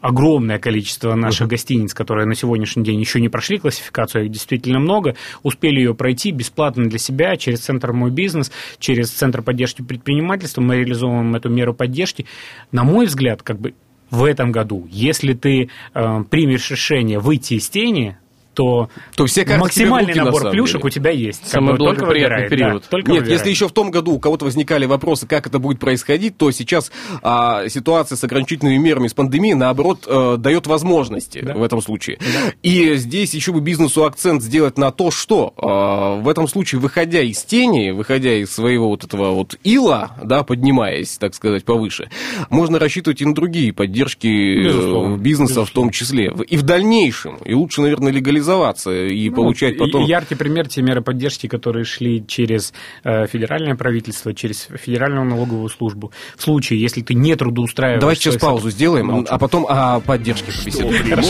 огромное 0.00 0.58
количество 0.58 1.14
наших 1.14 1.48
гостиниц, 1.48 1.94
которые 1.94 2.26
на 2.26 2.34
сегодняшний 2.34 2.84
день 2.84 3.00
еще 3.00 3.20
не 3.20 3.28
прошли 3.28 3.58
классификацию, 3.58 4.24
их 4.24 4.32
действительно 4.32 4.78
много, 4.78 5.14
успели 5.42 5.78
ее 5.78 5.94
пройти 5.94 6.32
бесплатно 6.32 6.88
для 6.88 6.98
себя 6.98 7.36
через 7.36 7.60
Центр 7.60 7.92
«Мой 7.92 8.10
бизнес», 8.10 8.52
через 8.78 9.10
Центр 9.10 9.42
поддержки 9.42 9.82
предпринимательства, 9.82 10.60
мы 10.60 10.76
реализовываем 10.76 11.34
эту 11.34 11.48
меру 11.48 11.74
поддержки. 11.74 12.26
На 12.72 12.84
мой 12.84 13.06
взгляд, 13.06 13.42
как 13.42 13.58
бы 13.58 13.74
в 14.10 14.24
этом 14.24 14.52
году, 14.52 14.86
если 14.90 15.32
ты 15.32 15.70
э, 15.94 16.24
примешь 16.30 16.70
решение 16.70 17.18
выйти 17.18 17.54
из 17.54 17.68
тени, 17.68 18.16
то, 18.56 18.88
то 19.14 19.26
все 19.26 19.44
максимальный 19.44 20.14
руки, 20.14 20.24
набор 20.24 20.44
на 20.44 20.50
плюшек 20.50 20.76
деле. 20.76 20.86
у 20.86 20.90
тебя 20.90 21.10
есть. 21.10 21.46
Самый 21.46 21.76
благоприятный 21.76 22.48
период. 22.48 22.82
Да, 22.82 22.88
только 22.88 23.12
Нет, 23.12 23.20
выбирает. 23.20 23.40
если 23.40 23.50
еще 23.50 23.68
в 23.68 23.72
том 23.72 23.90
году 23.90 24.12
у 24.12 24.18
кого-то 24.18 24.46
возникали 24.46 24.86
вопросы, 24.86 25.26
как 25.26 25.46
это 25.46 25.58
будет 25.58 25.78
происходить, 25.78 26.38
то 26.38 26.50
сейчас 26.50 26.90
а, 27.22 27.68
ситуация 27.68 28.16
с 28.16 28.24
ограничительными 28.24 28.78
мерами 28.78 29.08
с 29.08 29.14
пандемией, 29.14 29.54
наоборот, 29.54 30.04
э, 30.06 30.36
дает 30.38 30.66
возможности 30.66 31.42
да. 31.42 31.54
в 31.54 31.62
этом 31.62 31.82
случае. 31.82 32.18
Да. 32.18 32.52
И 32.62 32.94
здесь 32.94 33.34
еще 33.34 33.52
бы 33.52 33.60
бизнесу 33.60 34.04
акцент 34.04 34.42
сделать 34.42 34.78
на 34.78 34.90
то, 34.90 35.10
что 35.10 35.52
э, 35.56 36.22
в 36.22 36.28
этом 36.28 36.48
случае, 36.48 36.80
выходя 36.80 37.20
из 37.20 37.42
тени, 37.44 37.90
выходя 37.90 38.32
из 38.34 38.50
своего 38.50 38.88
вот 38.88 39.04
этого 39.04 39.32
вот 39.32 39.58
ила, 39.64 40.12
да, 40.24 40.44
поднимаясь, 40.44 41.18
так 41.18 41.34
сказать, 41.34 41.64
повыше, 41.64 42.08
можно 42.48 42.78
рассчитывать 42.78 43.20
и 43.20 43.26
на 43.26 43.34
другие 43.34 43.74
поддержки 43.74 44.26
э, 44.26 44.64
Безусловно. 44.64 45.16
бизнеса 45.18 45.60
Безусловно. 45.60 45.70
в 45.70 45.74
том 45.74 45.90
числе. 45.90 46.32
И 46.48 46.56
в 46.56 46.62
дальнейшем. 46.62 47.36
И 47.44 47.52
лучше, 47.52 47.82
наверное, 47.82 48.12
легализовать 48.12 48.45
организоваться 48.46 48.90
и 48.92 49.28
ну, 49.28 49.36
получать 49.36 49.78
потом... 49.78 50.04
Яркий 50.04 50.34
пример 50.34 50.68
те 50.68 50.82
меры 50.82 51.02
поддержки, 51.02 51.46
которые 51.46 51.84
шли 51.84 52.24
через 52.26 52.72
э, 53.04 53.26
федеральное 53.26 53.74
правительство, 53.74 54.32
через 54.34 54.68
федеральную 54.74 55.24
налоговую 55.24 55.68
службу. 55.68 56.12
В 56.36 56.42
случае, 56.42 56.80
если 56.80 57.02
ты 57.02 57.14
не 57.14 57.34
трудоустраиваешь... 57.34 58.00
Давайте 58.00 58.22
сейчас 58.22 58.36
паузу 58.36 58.70
сделаем, 58.70 59.06
Молчу. 59.06 59.28
а 59.30 59.38
потом 59.38 59.66
о 59.68 60.00
поддержке 60.00 60.52
побеседуем. 60.52 61.22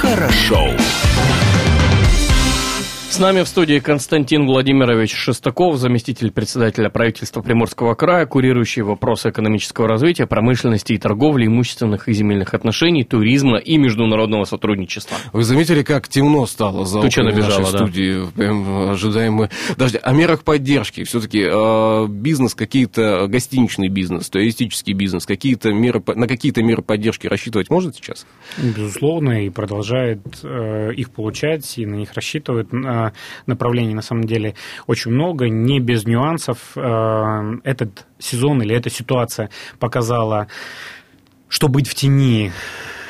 Хорошо. 0.00 0.70
С 3.16 3.18
нами 3.18 3.44
в 3.44 3.48
студии 3.48 3.78
Константин 3.78 4.44
Владимирович 4.44 5.14
Шестаков, 5.14 5.78
заместитель 5.78 6.30
председателя 6.30 6.90
правительства 6.90 7.40
Приморского 7.40 7.94
края, 7.94 8.26
курирующий 8.26 8.82
вопросы 8.82 9.30
экономического 9.30 9.88
развития, 9.88 10.26
промышленности 10.26 10.92
и 10.92 10.98
торговли, 10.98 11.46
имущественных 11.46 12.08
и 12.08 12.12
земельных 12.12 12.52
отношений, 12.52 13.04
туризма 13.04 13.56
и 13.56 13.78
международного 13.78 14.44
сотрудничества. 14.44 15.16
Вы 15.32 15.44
заметили, 15.44 15.82
как 15.82 16.08
темно 16.08 16.44
стало 16.44 16.84
за 16.84 17.00
Туча 17.00 17.22
набежала, 17.22 17.60
нашей 17.60 17.72
да. 17.72 17.78
студии? 17.78 18.30
Прям 18.36 18.90
ожидаем 18.90 19.32
мы... 19.32 19.50
Подожди, 19.70 19.98
о 20.02 20.12
мерах 20.12 20.44
поддержки. 20.44 21.04
Все-таки 21.04 21.40
э, 21.40 22.06
бизнес, 22.10 22.54
какие-то 22.54 23.28
гостиничный 23.28 23.88
бизнес, 23.88 24.28
туристический 24.28 24.92
бизнес, 24.92 25.24
какие-то 25.24 25.72
меры, 25.72 26.02
на 26.14 26.28
какие-то 26.28 26.62
меры 26.62 26.82
поддержки 26.82 27.26
рассчитывать 27.26 27.70
может 27.70 27.96
сейчас? 27.96 28.26
Безусловно, 28.58 29.46
и 29.46 29.48
продолжает 29.48 30.20
э, 30.42 30.92
их 30.92 31.12
получать, 31.12 31.78
и 31.78 31.86
на 31.86 31.94
них 31.94 32.12
рассчитывает. 32.12 32.68
Э, 32.74 33.05
направлений 33.46 33.94
на 33.94 34.02
самом 34.02 34.24
деле 34.24 34.54
очень 34.86 35.10
много, 35.10 35.48
не 35.48 35.80
без 35.80 36.06
нюансов. 36.06 36.58
Э, 36.76 37.56
этот 37.64 38.06
сезон 38.18 38.62
или 38.62 38.74
эта 38.74 38.90
ситуация 38.90 39.50
показала, 39.78 40.48
что 41.48 41.68
быть 41.68 41.88
в 41.88 41.94
тени 41.94 42.52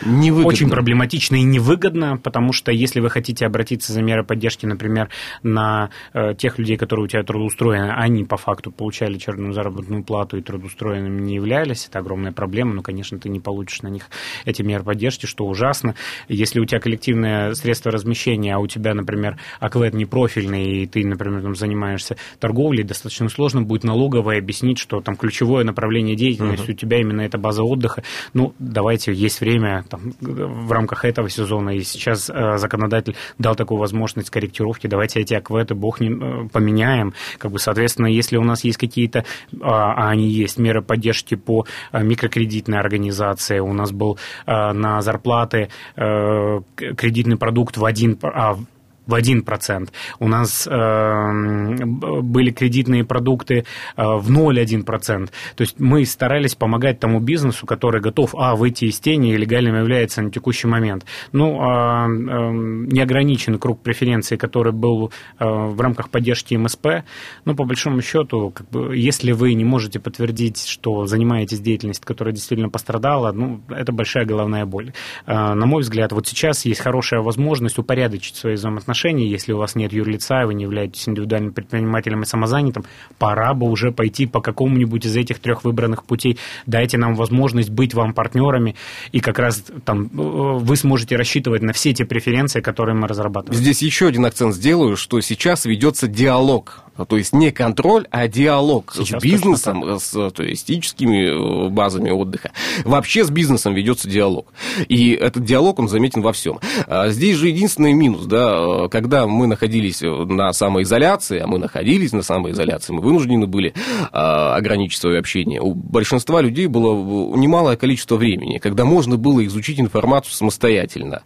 невыгодно. 0.04 0.48
очень 0.48 0.70
проблематично 0.70 1.36
и 1.36 1.42
невыгодно, 1.42 2.16
потому 2.16 2.52
что 2.52 2.72
если 2.72 3.00
вы 3.00 3.10
хотите 3.10 3.46
обратиться 3.46 3.92
за 3.92 4.02
меры 4.02 4.24
поддержки, 4.24 4.66
например, 4.66 5.08
на 5.42 5.90
э, 6.12 6.34
тех 6.34 6.58
людей, 6.58 6.76
которые 6.76 7.04
у 7.04 7.08
тебя 7.08 7.22
трудоустроены, 7.22 7.92
они 7.92 8.24
по 8.24 8.36
факту 8.36 8.70
получали 8.70 9.18
черную 9.18 9.52
заработную 9.52 10.02
плату 10.02 10.36
и 10.36 10.42
трудоустроенными 10.42 11.20
не 11.20 11.34
являлись, 11.36 11.86
это 11.88 11.98
огромная 12.00 12.32
проблема, 12.32 12.74
но, 12.74 12.82
конечно, 12.82 13.18
ты 13.18 13.28
не 13.28 13.40
получишь 13.40 13.82
на 13.82 13.88
них 13.88 14.08
эти 14.44 14.62
меры 14.62 14.84
поддержки, 14.84 15.26
что 15.26 15.46
ужасно. 15.46 15.94
Если 16.28 16.60
у 16.60 16.64
тебя 16.64 16.80
коллективное 16.80 17.54
средство 17.54 17.90
размещения, 17.90 18.54
а 18.54 18.58
у 18.58 18.66
тебя, 18.66 18.94
например, 18.94 19.38
АКВЭД 19.60 19.94
не 19.94 20.04
профильный, 20.04 20.82
и 20.82 20.86
ты, 20.86 21.04
например, 21.04 21.42
там, 21.42 21.54
занимаешься 21.54 22.16
торговлей, 22.38 22.84
достаточно 22.84 23.28
сложно 23.28 23.62
будет 23.62 23.84
налоговой 23.84 24.38
объяснить, 24.38 24.78
что 24.78 25.00
там 25.00 25.16
ключевое 25.16 25.64
направление 25.64 26.16
деятельности 26.16 26.70
uh-huh. 26.70 26.74
у 26.74 26.76
тебя 26.76 27.00
именно 27.00 27.22
это 27.22 27.38
база 27.38 27.62
отдыха. 27.62 28.02
Ну, 28.34 28.54
давайте, 28.58 29.12
есть 29.12 29.40
время, 29.40 29.84
там, 29.86 30.12
в 30.20 30.72
рамках 30.72 31.04
этого 31.04 31.28
сезона, 31.28 31.70
и 31.70 31.82
сейчас 31.82 32.30
э, 32.30 32.58
законодатель 32.58 33.16
дал 33.38 33.54
такую 33.54 33.78
возможность 33.78 34.30
корректировки, 34.30 34.86
давайте 34.86 35.20
эти 35.20 35.34
акветы, 35.34 35.74
бог 35.74 36.00
не 36.00 36.10
э, 36.10 36.48
поменяем. 36.48 37.14
Как 37.38 37.50
бы, 37.50 37.58
соответственно, 37.58 38.06
если 38.06 38.36
у 38.36 38.44
нас 38.44 38.64
есть 38.64 38.78
какие-то, 38.78 39.24
а, 39.60 39.92
а 39.92 40.10
они 40.10 40.28
есть, 40.28 40.58
меры 40.58 40.82
поддержки 40.82 41.34
по 41.34 41.66
э, 41.92 42.02
микрокредитной 42.02 42.78
организации, 42.78 43.58
у 43.58 43.72
нас 43.72 43.92
был 43.92 44.18
на 44.46 45.00
зарплаты 45.02 45.68
кредитный 45.96 47.36
продукт 47.36 47.76
в 47.76 47.84
один, 47.84 48.18
а, 48.22 48.58
в 49.06 49.14
1%. 49.14 49.88
У 50.18 50.28
нас 50.28 50.66
э, 50.66 51.84
были 52.22 52.50
кредитные 52.50 53.04
продукты 53.04 53.64
э, 53.96 54.02
в 54.02 54.30
0,1%. 54.30 55.28
То 55.54 55.62
есть 55.62 55.78
мы 55.78 56.04
старались 56.04 56.54
помогать 56.54 57.00
тому 57.00 57.20
бизнесу, 57.20 57.66
который 57.66 58.00
готов, 58.00 58.34
а, 58.34 58.56
выйти 58.56 58.86
из 58.86 58.98
тени 59.00 59.32
и 59.32 59.36
легальным 59.36 59.76
является 59.76 60.22
на 60.22 60.30
текущий 60.30 60.66
момент. 60.66 61.04
Ну, 61.32 61.60
э, 61.60 61.66
э, 61.66 62.52
неограничен 62.92 63.58
круг 63.58 63.80
преференций, 63.80 64.36
который 64.36 64.72
был 64.72 65.12
э, 65.38 65.44
в 65.44 65.80
рамках 65.80 66.10
поддержки 66.10 66.54
МСП. 66.54 67.04
Но 67.44 67.54
по 67.54 67.64
большому 67.64 68.02
счету, 68.02 68.50
как 68.50 68.68
бы, 68.70 68.96
если 68.96 69.32
вы 69.32 69.54
не 69.54 69.64
можете 69.64 70.00
подтвердить, 70.00 70.66
что 70.66 71.06
занимаетесь 71.06 71.60
деятельностью, 71.60 72.06
которая 72.06 72.34
действительно 72.34 72.70
пострадала, 72.70 73.32
ну, 73.32 73.60
это 73.68 73.92
большая 73.92 74.24
головная 74.24 74.66
боль. 74.66 74.92
Э, 75.26 75.54
на 75.54 75.66
мой 75.66 75.82
взгляд, 75.82 76.12
вот 76.12 76.26
сейчас 76.26 76.64
есть 76.64 76.80
хорошая 76.80 77.20
возможность 77.20 77.78
упорядочить 77.78 78.36
свои 78.36 78.54
взаимоотношения 78.54 78.95
отношений, 78.96 79.28
если 79.28 79.52
у 79.52 79.58
вас 79.58 79.74
нет 79.74 79.92
юрлица, 79.92 80.42
и 80.42 80.44
вы 80.46 80.54
не 80.54 80.62
являетесь 80.64 81.06
индивидуальным 81.08 81.52
предпринимателем 81.52 82.22
и 82.22 82.26
самозанятым, 82.26 82.84
пора 83.18 83.52
бы 83.52 83.68
уже 83.68 83.92
пойти 83.92 84.26
по 84.26 84.40
какому-нибудь 84.40 85.04
из 85.04 85.14
этих 85.16 85.38
трех 85.38 85.64
выбранных 85.64 86.04
путей. 86.04 86.38
Дайте 86.64 86.96
нам 86.96 87.14
возможность 87.14 87.68
быть 87.68 87.92
вам 87.92 88.14
партнерами, 88.14 88.74
и 89.12 89.20
как 89.20 89.38
раз 89.38 89.64
там 89.84 90.06
э, 90.06 90.08
вы 90.14 90.76
сможете 90.76 91.16
рассчитывать 91.16 91.62
на 91.62 91.74
все 91.74 91.92
те 91.92 92.06
преференции, 92.06 92.60
которые 92.60 92.96
мы 92.96 93.06
разрабатываем. 93.06 93.60
Здесь 93.60 93.82
еще 93.82 94.06
один 94.06 94.24
акцент 94.24 94.54
сделаю, 94.54 94.96
что 94.96 95.20
сейчас 95.20 95.66
ведется 95.66 96.08
диалог 96.08 96.86
то 97.04 97.16
есть 97.16 97.34
не 97.34 97.50
контроль, 97.50 98.06
а 98.10 98.26
диалог 98.26 98.92
Сейчас 98.94 99.20
с 99.20 99.22
бизнесом, 99.22 99.98
с 100.00 100.30
туристическими 100.30 101.66
э, 101.66 101.68
базами 101.68 102.10
отдыха. 102.10 102.52
Вообще 102.84 103.24
с 103.24 103.30
бизнесом 103.30 103.74
ведется 103.74 104.08
диалог. 104.08 104.46
И 104.88 105.10
этот 105.12 105.44
диалог, 105.44 105.78
он 105.78 105.88
заметен 105.88 106.22
во 106.22 106.32
всем. 106.32 106.58
А 106.86 107.10
здесь 107.10 107.36
же 107.36 107.48
единственный 107.48 107.92
минус, 107.92 108.24
да, 108.24 108.85
когда 108.88 109.26
мы 109.26 109.46
находились 109.46 110.00
на 110.02 110.52
самоизоляции, 110.52 111.38
а 111.38 111.46
мы 111.46 111.58
находились 111.58 112.12
на 112.12 112.22
самоизоляции, 112.22 112.92
мы 112.92 113.02
вынуждены 113.02 113.46
были 113.46 113.74
ограничить 114.12 115.00
свое 115.00 115.18
общение, 115.18 115.60
у 115.60 115.74
большинства 115.74 116.40
людей 116.40 116.66
было 116.66 116.94
немалое 117.36 117.76
количество 117.76 118.16
времени, 118.16 118.58
когда 118.58 118.84
можно 118.84 119.16
было 119.16 119.44
изучить 119.46 119.80
информацию 119.80 120.32
самостоятельно, 120.32 121.22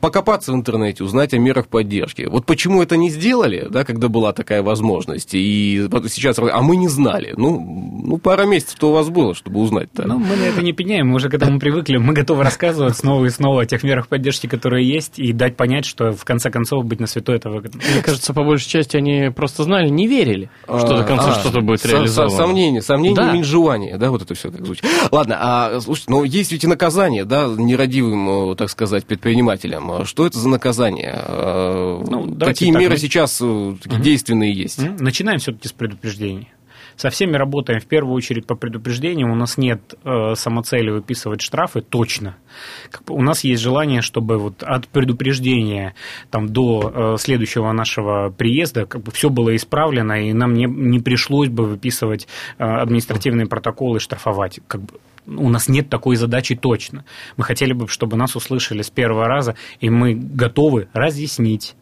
покопаться 0.00 0.52
в 0.52 0.54
интернете, 0.54 1.04
узнать 1.04 1.34
о 1.34 1.38
мерах 1.38 1.68
поддержки. 1.68 2.26
Вот 2.30 2.46
почему 2.46 2.82
это 2.82 2.96
не 2.96 3.10
сделали, 3.10 3.66
да, 3.70 3.84
когда 3.84 4.08
была 4.08 4.32
такая 4.32 4.62
возможность, 4.62 5.34
и 5.34 5.88
сейчас, 6.08 6.38
а 6.38 6.62
мы 6.62 6.76
не 6.76 6.88
знали. 6.88 7.34
Ну, 7.36 8.02
ну 8.04 8.18
пара 8.18 8.44
месяцев-то 8.44 8.90
у 8.90 8.92
вас 8.92 9.08
было, 9.08 9.34
чтобы 9.34 9.60
узнать. 9.60 9.88
-то. 9.94 10.06
Ну, 10.06 10.18
мы 10.18 10.36
на 10.36 10.44
это 10.44 10.62
не 10.62 10.72
пеняем, 10.72 11.08
мы 11.08 11.16
уже 11.16 11.28
к 11.28 11.34
этому 11.34 11.58
привыкли, 11.58 11.96
мы 11.96 12.12
готовы 12.12 12.44
рассказывать 12.44 12.96
снова 12.96 13.24
и 13.26 13.30
снова 13.30 13.62
о 13.62 13.66
тех 13.66 13.82
мерах 13.82 14.08
поддержки, 14.08 14.46
которые 14.46 14.86
есть, 14.88 15.18
и 15.18 15.32
дать 15.32 15.56
понять, 15.56 15.84
что 15.84 16.12
в 16.12 16.24
конце 16.24 16.50
концов 16.50 16.84
быть 16.84 17.00
на 17.04 17.06
святой 17.06 17.36
это 17.36 17.50
выгодно. 17.50 17.80
Мне 17.92 18.02
кажется, 18.02 18.32
по 18.32 18.42
большей 18.42 18.68
части 18.68 18.96
они 18.96 19.30
просто 19.30 19.62
знали, 19.64 19.90
не 19.90 20.06
верили, 20.06 20.50
что 20.64 20.96
до 20.96 21.04
конца 21.04 21.32
а, 21.32 21.40
что-то 21.40 21.60
будет 21.60 21.84
реализовано. 21.84 22.34
Сомнения, 22.34 22.82
сомнения, 22.82 23.14
да. 23.14 23.42
желания, 23.42 23.98
да, 23.98 24.10
вот 24.10 24.22
это 24.22 24.34
все 24.34 24.50
так 24.50 24.64
звучит. 24.64 24.86
Ладно, 25.10 25.36
а 25.38 25.80
слушайте, 25.80 26.10
но 26.10 26.24
есть 26.24 26.50
ведь 26.52 26.64
и 26.64 26.66
наказание, 26.66 27.24
да, 27.24 27.46
нерадивым, 27.46 28.56
так 28.56 28.70
сказать, 28.70 29.04
предпринимателям. 29.04 30.06
Что 30.06 30.26
это 30.26 30.38
за 30.38 30.48
наказание? 30.48 31.14
Ну, 31.28 32.34
Какие 32.40 32.72
так, 32.72 32.80
меры 32.80 32.94
мы... 32.94 32.98
сейчас 32.98 33.40
угу. 33.40 33.78
действенные 33.84 34.52
есть? 34.52 34.80
Начинаем 34.98 35.38
все-таки 35.38 35.68
с 35.68 35.72
предупреждений. 35.72 36.48
Со 36.96 37.10
всеми 37.10 37.36
работаем 37.36 37.80
в 37.80 37.86
первую 37.86 38.14
очередь 38.14 38.46
по 38.46 38.54
предупреждениям. 38.54 39.30
У 39.30 39.34
нас 39.34 39.58
нет 39.58 39.94
э, 40.04 40.34
самоцели 40.34 40.90
выписывать 40.90 41.40
штрафы 41.42 41.80
точно. 41.80 42.36
У 43.08 43.22
нас 43.22 43.44
есть 43.44 43.62
желание, 43.62 44.00
чтобы 44.00 44.38
вот 44.38 44.62
от 44.62 44.88
предупреждения 44.88 45.94
там, 46.30 46.48
до 46.48 47.14
э, 47.14 47.16
следующего 47.18 47.72
нашего 47.72 48.30
приезда 48.30 48.86
как 48.86 49.02
бы 49.02 49.12
все 49.12 49.28
было 49.30 49.54
исправлено, 49.56 50.12
и 50.12 50.32
нам 50.32 50.54
не, 50.54 50.66
не 50.66 51.00
пришлось 51.00 51.48
бы 51.48 51.64
выписывать 51.64 52.28
э, 52.58 52.64
административные 52.64 53.46
протоколы, 53.46 54.00
штрафовать. 54.00 54.60
Как 54.66 54.82
бы 54.82 54.94
у 55.26 55.48
нас 55.48 55.68
нет 55.68 55.88
такой 55.88 56.16
задачи 56.16 56.54
точно. 56.54 57.04
Мы 57.36 57.44
хотели 57.44 57.72
бы, 57.72 57.88
чтобы 57.88 58.16
нас 58.16 58.36
услышали 58.36 58.82
с 58.82 58.90
первого 58.90 59.26
раза, 59.26 59.56
и 59.80 59.90
мы 59.90 60.14
готовы 60.14 60.88
разъяснить, 60.92 61.74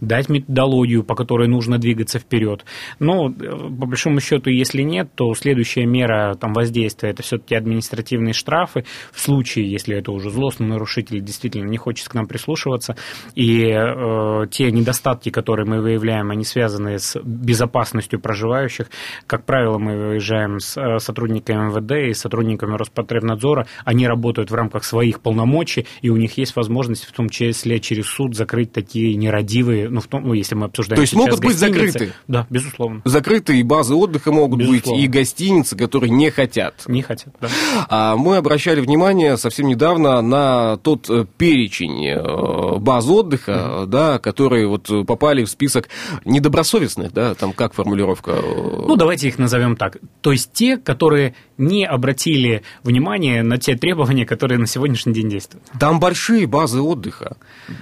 дать 0.00 0.28
методологию, 0.28 1.04
по 1.04 1.14
которой 1.14 1.48
нужно 1.48 1.78
двигаться 1.78 2.18
вперед. 2.18 2.64
Но, 2.98 3.30
э, 3.30 3.32
по 3.32 3.86
большому 3.86 4.20
счету, 4.20 4.50
если 4.50 4.82
нет, 4.82 5.10
то 5.14 5.34
следующая 5.34 5.86
мера 5.86 6.34
там, 6.34 6.52
воздействия– 6.52 7.10
это 7.10 7.22
все-таки 7.22 7.54
административные 7.54 8.32
штрафы. 8.32 8.84
В 9.12 9.20
случае, 9.20 9.70
если 9.70 9.96
это 9.96 10.12
уже 10.12 10.30
злостный 10.30 10.66
нарушитель, 10.66 11.20
действительно 11.20 11.68
не 11.68 11.76
хочет 11.76 12.08
к 12.08 12.14
нам 12.14 12.26
прислушиваться, 12.26 12.96
и 13.34 13.66
э, 13.66 14.46
те 14.50 14.70
недостатки, 14.70 15.30
которые 15.30 15.66
мы 15.66 15.80
выявляем, 15.80 16.30
они 16.30 16.44
связаны 16.44 16.98
с 16.98 17.18
безопасностью 17.22 18.20
проживающих. 18.20 18.88
Как 19.26 19.44
правило, 19.44 19.78
мы 19.78 20.08
выезжаем 20.08 20.58
с 20.58 20.76
э, 20.76 20.98
сотрудниками 20.98 21.68
МВД 21.68 22.10
и 22.10 22.14
сотрудниками 22.14 22.76
Роспотребнадзора. 22.76 23.66
Они 23.84 24.06
работают 24.06 24.50
в 24.50 24.54
рамках 24.54 24.84
своих 24.84 25.20
полномочий, 25.20 25.86
и 26.02 26.10
у 26.10 26.16
них 26.16 26.36
есть 26.38 26.56
возможность, 26.56 27.04
в 27.04 27.12
том 27.12 27.28
числе 27.28 27.80
через 27.80 28.06
суд, 28.06 28.34
закрыть 28.34 28.72
такие 28.72 29.14
нерадивые 29.14 29.83
ну, 29.88 30.00
в 30.00 30.06
том, 30.06 30.26
ну, 30.26 30.34
если 30.34 30.54
мы 30.54 30.66
обсуждаем 30.66 30.96
То 30.96 31.02
есть 31.02 31.14
могут 31.14 31.40
быть 31.40 31.56
закрыты? 31.56 32.12
Да, 32.28 32.46
безусловно. 32.50 33.02
Закрытые 33.04 33.64
базы 33.64 33.94
отдыха 33.94 34.32
могут 34.32 34.60
безусловно. 34.60 34.92
быть 34.92 35.04
и 35.04 35.08
гостиницы, 35.08 35.76
которые 35.76 36.10
не 36.10 36.30
хотят. 36.30 36.84
Не 36.86 37.02
хотят, 37.02 37.34
да. 37.40 37.48
А 37.88 38.16
мы 38.16 38.36
обращали 38.36 38.80
внимание 38.80 39.36
совсем 39.36 39.66
недавно 39.66 40.20
на 40.22 40.76
тот 40.78 41.08
э, 41.10 41.26
перечень 41.36 42.06
э, 42.06 42.78
баз 42.78 43.06
отдыха, 43.08 43.52
mm-hmm. 43.52 43.86
да, 43.86 44.18
которые 44.18 44.66
вот 44.66 44.90
попали 45.06 45.44
в 45.44 45.50
список 45.50 45.88
недобросовестных, 46.24 47.12
да, 47.12 47.34
там 47.34 47.52
как 47.52 47.74
формулировка? 47.74 48.36
Ну, 48.42 48.96
давайте 48.96 49.28
их 49.28 49.38
назовем 49.38 49.76
так. 49.76 49.98
То 50.20 50.32
есть 50.32 50.52
те, 50.52 50.76
которые 50.76 51.34
не 51.58 51.84
обратили 51.84 52.62
внимание 52.82 53.42
на 53.42 53.58
те 53.58 53.76
требования, 53.76 54.26
которые 54.26 54.58
на 54.58 54.66
сегодняшний 54.66 55.12
день 55.12 55.28
действуют. 55.28 55.64
Там 55.78 56.00
большие 56.00 56.46
базы 56.46 56.80
отдыха. 56.80 57.36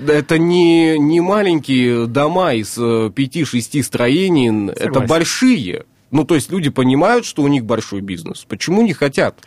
Это 0.07 0.39
не, 0.39 0.99
не 0.99 1.21
маленькие 1.21 1.92
дома 2.07 2.55
из 2.55 2.79
5-6 2.79 3.81
э, 3.81 3.83
строений, 3.83 4.49
Согласен. 4.49 4.71
это 4.71 5.01
большие. 5.01 5.85
Ну, 6.11 6.25
то 6.25 6.35
есть 6.35 6.51
люди 6.51 6.69
понимают, 6.69 7.25
что 7.25 7.43
у 7.43 7.49
них 7.49 7.65
большой 7.65 8.03
бизнес. 8.03 8.45
Почему 8.49 8.83
не 8.83 8.93
хотят? 8.93 9.41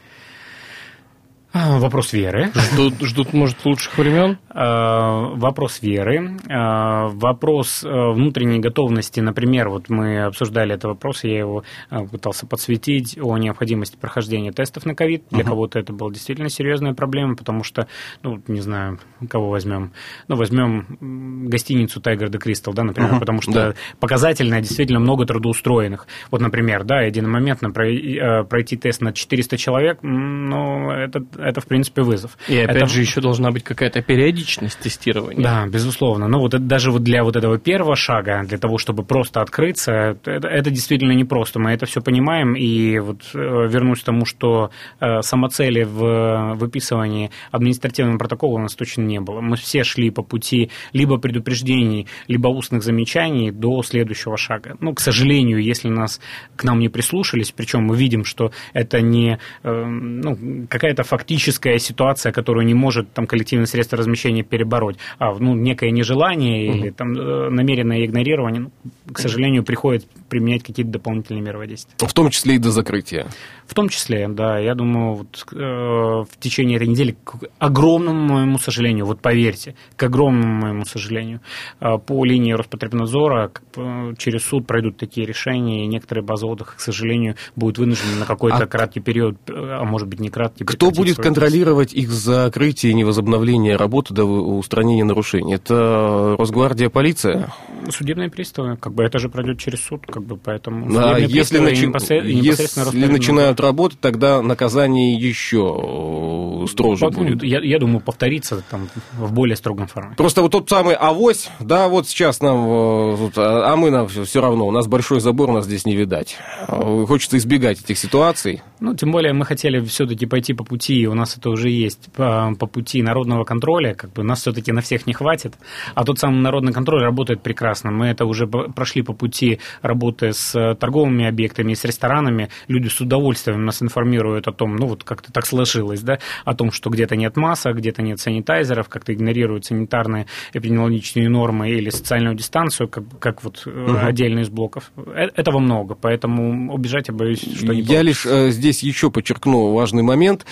А, 1.57 1.79
вопрос 1.79 2.11
веры. 2.11 2.51
Ждут, 2.53 2.95
ждут, 3.01 3.31
может, 3.31 3.63
лучших 3.63 3.97
времен? 3.97 4.39
А, 4.49 5.29
вопрос 5.35 5.81
веры. 5.81 6.37
А, 6.49 7.07
вопрос 7.07 7.81
э, 7.81 7.87
внутренней 7.87 8.59
готовности. 8.59 9.21
Например, 9.21 9.69
вот 9.69 9.87
мы 9.87 10.23
обсуждали 10.23 10.73
этот 10.73 10.83
вопрос, 10.89 11.23
я 11.23 11.39
его 11.39 11.63
пытался 12.11 12.45
подсветить 12.45 13.17
о 13.21 13.37
необходимости 13.37 13.95
прохождения 13.95 14.51
тестов 14.51 14.85
на 14.85 14.95
ковид. 14.95 15.23
Для 15.31 15.43
uh-huh. 15.43 15.47
кого-то 15.47 15.79
это 15.79 15.93
была 15.93 16.11
действительно 16.11 16.49
серьезная 16.49 16.93
проблема, 16.93 17.37
потому 17.37 17.63
что, 17.63 17.87
ну, 18.21 18.41
не 18.49 18.59
знаю, 18.59 18.99
кого 19.29 19.49
возьмем. 19.49 19.93
Ну, 20.27 20.35
возьмем 20.35 21.47
гостиницу 21.47 22.01
Tiger 22.01 22.27
de 22.27 22.37
Crystal, 22.37 22.73
да, 22.73 22.83
например, 22.83 23.13
uh-huh. 23.13 23.19
потому 23.19 23.41
что 23.41 23.53
да. 23.53 23.73
показательно 24.01 24.59
действительно 24.59 24.99
много 24.99 25.25
трудоустроенных. 25.25 26.05
Вот, 26.31 26.41
например, 26.41 26.83
да, 26.83 27.03
единомоментно 27.03 27.67
э, 27.67 28.43
пройти 28.43 28.75
тест 28.75 28.99
на 28.99 29.13
400 29.13 29.57
человек, 29.57 29.99
ну, 30.01 30.91
это 30.91 31.23
это, 31.45 31.61
в 31.61 31.67
принципе, 31.67 32.01
вызов. 32.01 32.37
И 32.47 32.57
опять 32.57 32.75
это... 32.77 32.87
же 32.87 33.01
еще 33.01 33.21
должна 33.21 33.51
быть 33.51 33.63
какая-то 33.63 34.01
периодичность 34.01 34.79
тестирования. 34.79 35.43
Да, 35.43 35.65
безусловно. 35.67 36.27
Ну, 36.27 36.39
вот 36.39 36.53
это, 36.53 36.63
даже 36.63 36.91
вот 36.91 37.03
для 37.03 37.23
вот 37.23 37.35
этого 37.35 37.57
первого 37.57 37.95
шага, 37.95 38.43
для 38.43 38.57
того, 38.57 38.77
чтобы 38.77 39.03
просто 39.03 39.41
открыться, 39.41 40.17
это, 40.25 40.47
это 40.47 40.69
действительно 40.69 41.11
непросто. 41.11 41.59
Мы 41.59 41.71
это 41.71 41.85
все 41.85 42.01
понимаем, 42.01 42.55
и 42.55 42.99
вот 42.99 43.21
э, 43.33 43.37
вернусь 43.37 44.01
к 44.01 44.05
тому, 44.05 44.25
что 44.25 44.71
э, 44.99 45.21
самоцели 45.21 45.83
в 45.83 46.55
выписывании 46.55 47.31
административного 47.51 48.17
протокола 48.17 48.55
у 48.55 48.61
нас 48.61 48.75
точно 48.75 49.03
не 49.03 49.19
было. 49.19 49.41
Мы 49.41 49.55
все 49.55 49.83
шли 49.83 50.09
по 50.09 50.23
пути 50.23 50.71
либо 50.93 51.17
предупреждений, 51.17 52.07
либо 52.27 52.47
устных 52.47 52.83
замечаний 52.83 53.51
до 53.51 53.83
следующего 53.83 54.37
шага. 54.37 54.75
Ну, 54.79 54.93
к 54.93 54.99
сожалению, 54.99 55.61
если 55.61 55.89
нас 55.89 56.19
к 56.55 56.63
нам 56.63 56.79
не 56.79 56.89
прислушались, 56.89 57.51
причем 57.51 57.83
мы 57.83 57.95
видим, 57.95 58.25
что 58.25 58.51
это 58.73 59.01
не 59.01 59.37
э, 59.63 59.85
ну, 59.85 60.67
какая-то 60.69 61.03
фактическая 61.03 61.34
критическая 61.35 61.79
ситуация, 61.79 62.31
которую 62.31 62.65
не 62.65 62.73
может 62.73 63.11
там 63.13 63.27
коллективное 63.27 63.65
средство 63.65 63.97
размещения 63.97 64.43
перебороть, 64.43 64.97
а 65.19 65.33
ну, 65.37 65.53
некое 65.53 65.91
нежелание 65.91 66.69
угу. 66.69 66.77
или 66.77 66.89
там 66.91 67.13
э, 67.13 67.49
намеренное 67.49 68.05
игнорирование, 68.05 68.61
ну, 68.61 68.71
к 69.11 69.19
сожалению, 69.19 69.63
приходится 69.63 70.07
применять 70.29 70.63
какие-то 70.63 70.93
дополнительные 70.93 71.41
меры 71.41 71.59
воздействия. 71.59 71.93
В 71.97 72.13
том 72.13 72.29
числе 72.29 72.55
и 72.55 72.57
до 72.57 72.71
закрытия. 72.71 73.27
В 73.67 73.73
том 73.73 73.89
числе, 73.89 74.27
да. 74.27 74.59
Я 74.59 74.75
думаю, 74.75 75.15
вот, 75.15 75.45
э, 75.51 75.57
в 75.57 76.39
течение 76.39 76.77
этой 76.77 76.87
недели, 76.87 77.15
к 77.23 77.35
огромному 77.59 78.33
моему 78.33 78.59
сожалению, 78.59 79.05
вот 79.05 79.21
поверьте, 79.21 79.75
к 79.95 80.03
огромному 80.03 80.61
моему 80.61 80.85
сожалению, 80.85 81.41
э, 81.79 81.97
по 81.97 82.23
линии 82.25 82.53
Роспотребнадзора 82.53 83.51
э, 83.75 84.13
через 84.17 84.45
суд 84.45 84.67
пройдут 84.67 84.97
такие 84.97 85.25
решения, 85.25 85.83
и 85.83 85.87
некоторые 85.87 86.23
базы 86.23 86.45
отдыха, 86.45 86.77
к 86.77 86.79
сожалению, 86.79 87.35
будут 87.55 87.77
вынуждены 87.79 88.19
на 88.19 88.25
какой-то 88.25 88.57
а 88.57 88.67
краткий 88.67 88.99
период, 88.99 89.37
а 89.47 89.83
может 89.83 90.07
быть 90.07 90.19
не 90.19 90.29
краткий. 90.29 90.63
Кто 90.63 90.91
будет 90.91 91.14
контролировать 91.17 91.93
их 91.93 92.11
закрытие 92.11 92.91
и 92.91 92.95
невозобновление 92.95 93.75
работы 93.75 94.13
до 94.13 94.25
устранения 94.25 95.03
нарушений? 95.03 95.55
Это 95.55 96.35
Росгвардия, 96.37 96.89
полиция? 96.89 97.53
Судебные 97.89 98.29
приставы. 98.29 98.77
Как 98.77 98.93
бы 98.93 99.03
это 99.03 99.19
же 99.19 99.29
пройдет 99.29 99.59
через 99.59 99.81
суд, 99.81 100.05
как 100.07 100.23
бы 100.23 100.37
поэтому. 100.37 100.87
А 100.97 101.19
если, 101.19 101.59
начи... 101.59 101.91
если 102.23 103.07
начинают 103.07 103.59
работать, 103.59 103.99
тогда 103.99 104.41
наказание 104.41 105.13
еще 105.13 106.63
э, 106.63 106.67
строже 106.67 107.05
По, 107.05 107.11
будет. 107.11 107.43
Я, 107.43 107.59
я 107.61 107.79
думаю, 107.79 107.99
повторится 107.99 108.63
там 108.69 108.89
в 109.17 109.33
более 109.33 109.55
строгом 109.55 109.87
формате. 109.87 110.15
Просто 110.17 110.41
вот 110.41 110.51
тот 110.51 110.69
самый 110.69 110.95
авось, 110.95 111.49
да, 111.59 111.87
вот 111.87 112.07
сейчас 112.07 112.41
нам, 112.41 112.57
э, 112.67 113.29
а, 113.35 113.73
а 113.73 113.75
мы 113.75 113.91
нам 113.91 114.07
все 114.07 114.41
равно, 114.41 114.67
у 114.67 114.71
нас 114.71 114.87
большой 114.87 115.19
забор, 115.19 115.49
у 115.49 115.53
нас 115.53 115.65
здесь 115.65 115.85
не 115.85 115.95
видать. 115.95 116.37
Э, 116.67 117.05
хочется 117.07 117.37
избегать 117.37 117.81
этих 117.81 117.97
ситуаций. 117.97 118.61
Ну, 118.79 118.95
тем 118.95 119.11
более 119.11 119.33
мы 119.33 119.45
хотели 119.45 119.83
все-таки 119.85 120.25
пойти 120.25 120.53
по 120.53 120.63
пути, 120.63 121.04
у 121.07 121.13
нас 121.13 121.37
это 121.37 121.49
уже 121.49 121.69
есть, 121.69 122.11
по, 122.13 122.53
по 122.59 122.67
пути 122.67 123.01
народного 123.01 123.43
контроля, 123.43 123.93
как 123.93 124.13
бы 124.13 124.23
нас 124.23 124.41
все-таки 124.41 124.71
на 124.71 124.81
всех 124.81 125.07
не 125.07 125.13
хватит, 125.13 125.55
а 125.93 126.03
тот 126.03 126.19
самый 126.19 126.41
народный 126.41 126.73
контроль 126.73 127.03
работает 127.03 127.41
прекрасно. 127.41 127.91
Мы 127.91 128.07
это 128.07 128.25
уже 128.25 128.47
прошли 128.47 129.01
по 129.01 129.13
пути 129.13 129.59
работы 129.81 130.33
с 130.33 130.75
торговыми 130.79 131.25
объектами, 131.25 131.73
с 131.73 131.83
ресторанами, 131.85 132.49
люди 132.67 132.87
с 132.87 132.99
удовольствием 133.01 133.65
нас 133.65 133.81
информируют 133.81 134.47
о 134.47 134.51
том, 134.51 134.75
ну, 134.75 134.87
вот 134.87 135.03
как-то 135.03 135.31
так 135.31 135.45
сложилось, 135.45 136.01
да, 136.01 136.19
о 136.43 136.55
том, 136.55 136.71
что 136.71 136.89
где-то 136.89 137.15
нет 137.15 137.37
масок, 137.37 137.77
где-то 137.77 138.01
нет 138.01 138.19
санитайзеров, 138.19 138.89
как-то 138.89 139.13
игнорируют 139.13 139.65
санитарные 139.65 140.27
эпидемиологические 140.53 141.29
нормы 141.29 141.69
или 141.69 141.89
социальную 141.89 142.35
дистанцию, 142.35 142.87
как, 142.87 143.03
как 143.19 143.43
вот 143.43 143.65
угу. 143.65 143.97
отдельно 144.01 144.39
из 144.39 144.49
блоков. 144.49 144.91
Этого 145.15 145.59
много, 145.59 145.95
поэтому 145.95 146.73
убежать 146.73 147.07
я 147.07 147.13
боюсь, 147.13 147.41
что 147.41 147.73
не 147.73 147.81
Я 147.81 148.01
лишь 148.01 148.25
э, 148.25 148.49
здесь 148.49 148.83
еще 148.83 149.11
подчеркну 149.11 149.73
важный 149.73 150.03
момент. 150.03 150.45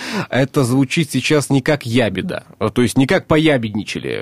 Это 0.44 0.62
звучит 0.64 1.10
сейчас 1.10 1.48
не 1.48 1.62
как 1.62 1.86
ябеда, 1.86 2.44
то 2.74 2.82
есть 2.82 2.98
не 2.98 3.06
как 3.06 3.26
поябедничали. 3.26 4.12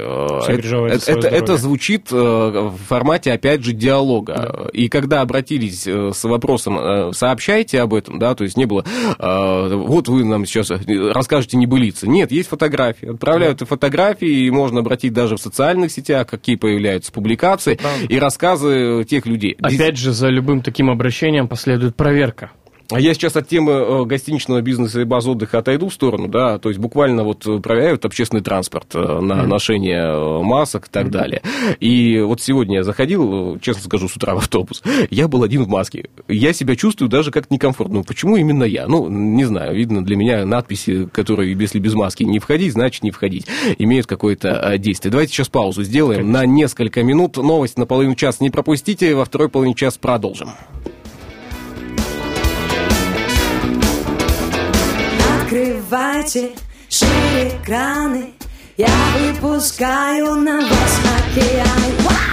Это, 0.88 1.12
это, 1.12 1.28
это 1.28 1.56
звучит 1.56 2.10
в 2.12 2.76
формате, 2.88 3.32
опять 3.32 3.64
же, 3.64 3.72
диалога. 3.72 4.34
Да. 4.34 4.68
И 4.72 4.88
когда 4.88 5.20
обратились 5.20 5.86
с 5.86 6.24
вопросом 6.24 7.12
«сообщайте 7.12 7.80
об 7.80 7.92
этом», 7.94 8.18
да, 8.18 8.34
то 8.34 8.44
есть 8.44 8.56
не 8.56 8.66
было 8.66 8.84
«вот 9.18 10.08
вы 10.08 10.24
нам 10.24 10.46
сейчас 10.46 10.70
расскажете 10.70 11.56
небылицы». 11.56 12.06
Нет, 12.06 12.30
есть 12.30 12.48
фотографии. 12.48 13.10
Отправляют 13.10 13.58
да. 13.58 13.64
и 13.64 13.68
фотографии, 13.68 14.46
и 14.46 14.50
можно 14.50 14.80
обратить 14.80 15.12
даже 15.12 15.36
в 15.36 15.40
социальных 15.40 15.90
сетях, 15.90 16.28
какие 16.28 16.56
появляются 16.56 17.10
публикации, 17.12 17.74
Правда. 17.74 18.06
и 18.06 18.18
рассказы 18.18 19.04
тех 19.08 19.26
людей. 19.26 19.56
Опять 19.60 19.96
же, 19.96 20.12
за 20.12 20.28
любым 20.28 20.62
таким 20.62 20.88
обращением 20.88 21.48
последует 21.48 21.96
проверка. 21.96 22.52
А 22.92 23.00
я 23.00 23.14
сейчас 23.14 23.36
от 23.36 23.48
темы 23.48 23.72
э, 23.72 24.04
гостиничного 24.04 24.60
бизнеса 24.60 25.00
и 25.00 25.04
баз 25.04 25.26
отдыха 25.26 25.58
отойду 25.58 25.88
в 25.88 25.94
сторону, 25.94 26.28
да, 26.28 26.58
то 26.58 26.68
есть 26.68 26.78
буквально 26.78 27.24
вот 27.24 27.42
проверяют 27.62 28.04
общественный 28.04 28.42
транспорт 28.42 28.88
э, 28.94 29.20
на 29.20 29.46
ношение 29.46 30.02
э, 30.02 30.42
масок 30.42 30.88
и 30.88 30.90
так 30.90 31.10
далее. 31.10 31.40
И 31.80 32.20
вот 32.20 32.42
сегодня 32.42 32.78
я 32.78 32.82
заходил, 32.82 33.58
честно 33.60 33.82
скажу, 33.82 34.08
с 34.08 34.16
утра 34.16 34.34
в 34.34 34.38
автобус, 34.38 34.82
я 35.10 35.26
был 35.26 35.42
один 35.42 35.64
в 35.64 35.68
маске. 35.68 36.10
Я 36.28 36.52
себя 36.52 36.76
чувствую 36.76 37.08
даже 37.08 37.30
как-то 37.30 37.54
некомфортно. 37.54 37.96
Ну, 37.98 38.04
почему 38.04 38.36
именно 38.36 38.64
я? 38.64 38.86
Ну, 38.86 39.08
не 39.08 39.44
знаю, 39.44 39.74
видно 39.74 40.04
для 40.04 40.16
меня 40.16 40.44
надписи, 40.44 41.06
которые, 41.06 41.54
если 41.54 41.78
без 41.78 41.94
маски 41.94 42.24
не 42.24 42.40
входить, 42.40 42.74
значит 42.74 43.02
не 43.02 43.10
входить, 43.10 43.46
имеют 43.78 44.06
какое-то 44.06 44.76
действие. 44.76 45.12
Давайте 45.12 45.32
сейчас 45.32 45.48
паузу 45.48 45.82
сделаем 45.82 46.20
Конечно. 46.20 46.40
на 46.40 46.46
несколько 46.46 47.02
минут. 47.02 47.38
Новость 47.38 47.78
на 47.78 47.86
половину 47.86 48.16
часа 48.16 48.38
не 48.40 48.50
пропустите, 48.50 49.14
во 49.14 49.24
второй 49.24 49.48
половине 49.48 49.74
часа 49.74 49.98
продолжим. 49.98 50.50
Открывайте 55.52 56.52
шире 56.88 57.52
краны 57.62 58.32
Я 58.78 58.88
выпускаю 59.18 60.36
на 60.36 60.62
вас 60.62 61.00
океан 61.18 62.31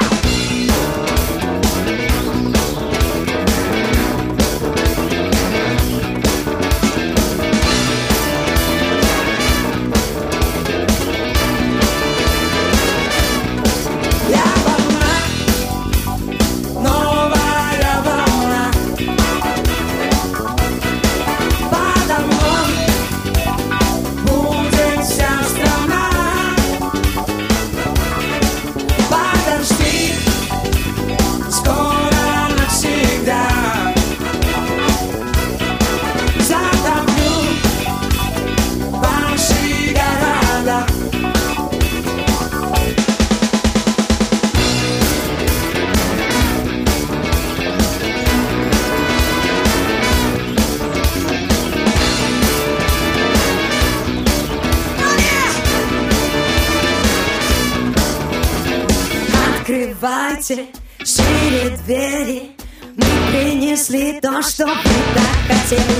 Открывайте 60.49 60.79
шире 61.05 61.77
двери. 61.85 62.51
Мы 62.95 63.05
принесли 63.31 64.19
то, 64.19 64.41
что 64.41 64.65
вы 64.65 64.73
так 65.13 65.37
хотели 65.47 65.98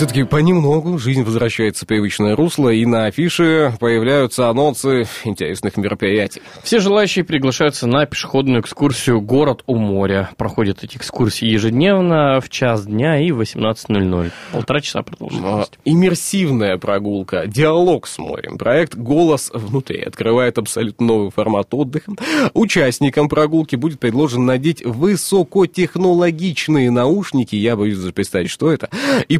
все-таки 0.00 0.22
понемногу 0.22 0.98
жизнь 0.98 1.22
возвращается 1.24 1.84
в 1.84 1.88
привычное 1.88 2.34
русло, 2.34 2.70
и 2.70 2.86
на 2.86 3.04
афише 3.04 3.74
появляются 3.80 4.48
анонсы 4.48 5.06
интересных 5.24 5.76
мероприятий. 5.76 6.40
Все 6.62 6.80
желающие 6.80 7.22
приглашаются 7.22 7.86
на 7.86 8.06
пешеходную 8.06 8.62
экскурсию 8.62 9.20
«Город 9.20 9.62
у 9.66 9.76
моря». 9.76 10.30
Проходят 10.38 10.82
эти 10.82 10.96
экскурсии 10.96 11.46
ежедневно 11.46 12.40
в 12.40 12.48
час 12.48 12.86
дня 12.86 13.20
и 13.20 13.30
в 13.30 13.42
18.00. 13.42 14.32
Полтора 14.52 14.80
часа 14.80 15.02
продолжительности. 15.02 15.76
А, 15.76 15.80
иммерсивная 15.84 16.78
прогулка, 16.78 17.46
диалог 17.46 18.06
с 18.06 18.16
морем. 18.16 18.56
Проект 18.56 18.94
«Голос 18.94 19.50
внутри» 19.52 20.00
открывает 20.00 20.56
абсолютно 20.56 21.08
новый 21.08 21.30
формат 21.30 21.74
отдыха. 21.74 22.12
Участникам 22.54 23.28
прогулки 23.28 23.76
будет 23.76 24.00
предложено 24.00 24.46
надеть 24.46 24.82
высокотехнологичные 24.82 26.90
наушники, 26.90 27.54
я 27.54 27.76
боюсь 27.76 27.98
представить, 28.14 28.48
что 28.48 28.72
это, 28.72 28.88
и 29.28 29.36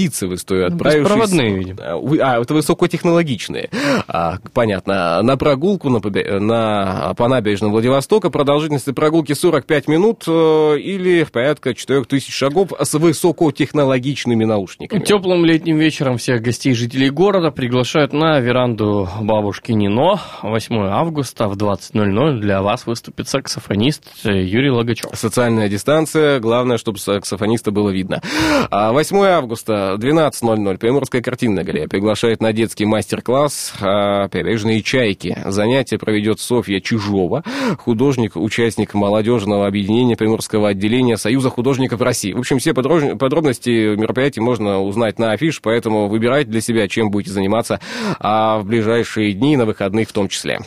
погрузиться 0.00 0.20
погрузиться 0.20 0.26
в 0.26 0.34
историю, 0.34 0.66
отправившись... 0.68 1.02
Беспроводные, 1.02 1.54
видимо. 1.54 1.82
А, 2.22 2.40
это 2.40 2.54
высокотехнологичные. 2.54 3.70
А, 4.08 4.38
понятно. 4.52 5.22
На 5.22 5.36
прогулку 5.36 5.88
на, 5.88 6.00
на, 6.40 7.14
по 7.16 7.28
набережной 7.28 7.70
Владивостока 7.70 8.30
продолжительность 8.30 8.92
прогулки 8.94 9.32
45 9.32 9.88
минут 9.88 10.24
э, 10.26 10.78
или 10.78 11.24
порядка 11.24 11.74
4000 11.74 12.30
шагов 12.30 12.72
с 12.78 12.94
высокотехнологичными 12.94 14.44
наушниками. 14.44 15.02
Теплым 15.02 15.44
летним 15.44 15.78
вечером 15.78 16.18
всех 16.18 16.42
гостей 16.42 16.74
жителей 16.74 17.10
города 17.10 17.50
приглашают 17.50 18.12
на 18.12 18.40
веранду 18.40 19.08
бабушки 19.20 19.72
Нино. 19.72 20.20
8 20.42 20.76
августа 20.76 21.48
в 21.48 21.56
20.00 21.56 22.38
для 22.40 22.62
вас 22.62 22.86
выступит 22.86 23.28
саксофонист 23.28 24.02
Юрий 24.24 24.70
Логачев. 24.70 25.10
Социальная 25.14 25.68
дистанция. 25.68 26.40
Главное, 26.40 26.78
чтобы 26.78 26.98
саксофониста 26.98 27.70
было 27.70 27.90
видно. 27.90 28.22
8 28.70 29.16
а 29.18 29.38
августа 29.38 29.89
12.00. 29.98 30.78
Приморская 30.78 31.22
картинная 31.22 31.64
галерея 31.64 31.88
приглашает 31.88 32.40
на 32.40 32.52
детский 32.52 32.84
мастер-класс 32.84 33.74
а, 33.80 34.28
«Прибрежные 34.28 34.82
чайки». 34.82 35.36
Занятие 35.46 35.98
проведет 35.98 36.40
Софья 36.40 36.80
Чижова, 36.80 37.42
художник, 37.78 38.36
участник 38.36 38.94
молодежного 38.94 39.66
объединения 39.66 40.16
Приморского 40.16 40.68
отделения 40.68 41.16
Союза 41.16 41.50
художников 41.50 42.00
России. 42.00 42.32
В 42.32 42.38
общем, 42.38 42.58
все 42.58 42.74
подробности 42.74 43.96
мероприятия 43.96 44.40
можно 44.40 44.80
узнать 44.80 45.18
на 45.18 45.32
афиш, 45.32 45.60
поэтому 45.60 46.08
выбирайте 46.08 46.50
для 46.50 46.60
себя, 46.60 46.88
чем 46.88 47.10
будете 47.10 47.32
заниматься 47.32 47.80
а 48.18 48.58
в 48.58 48.66
ближайшие 48.66 49.32
дни, 49.32 49.56
на 49.56 49.66
выходных 49.66 50.08
в 50.08 50.12
том 50.12 50.28
числе. 50.28 50.60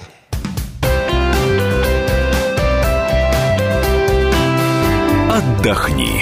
Отдохни. 5.32 6.22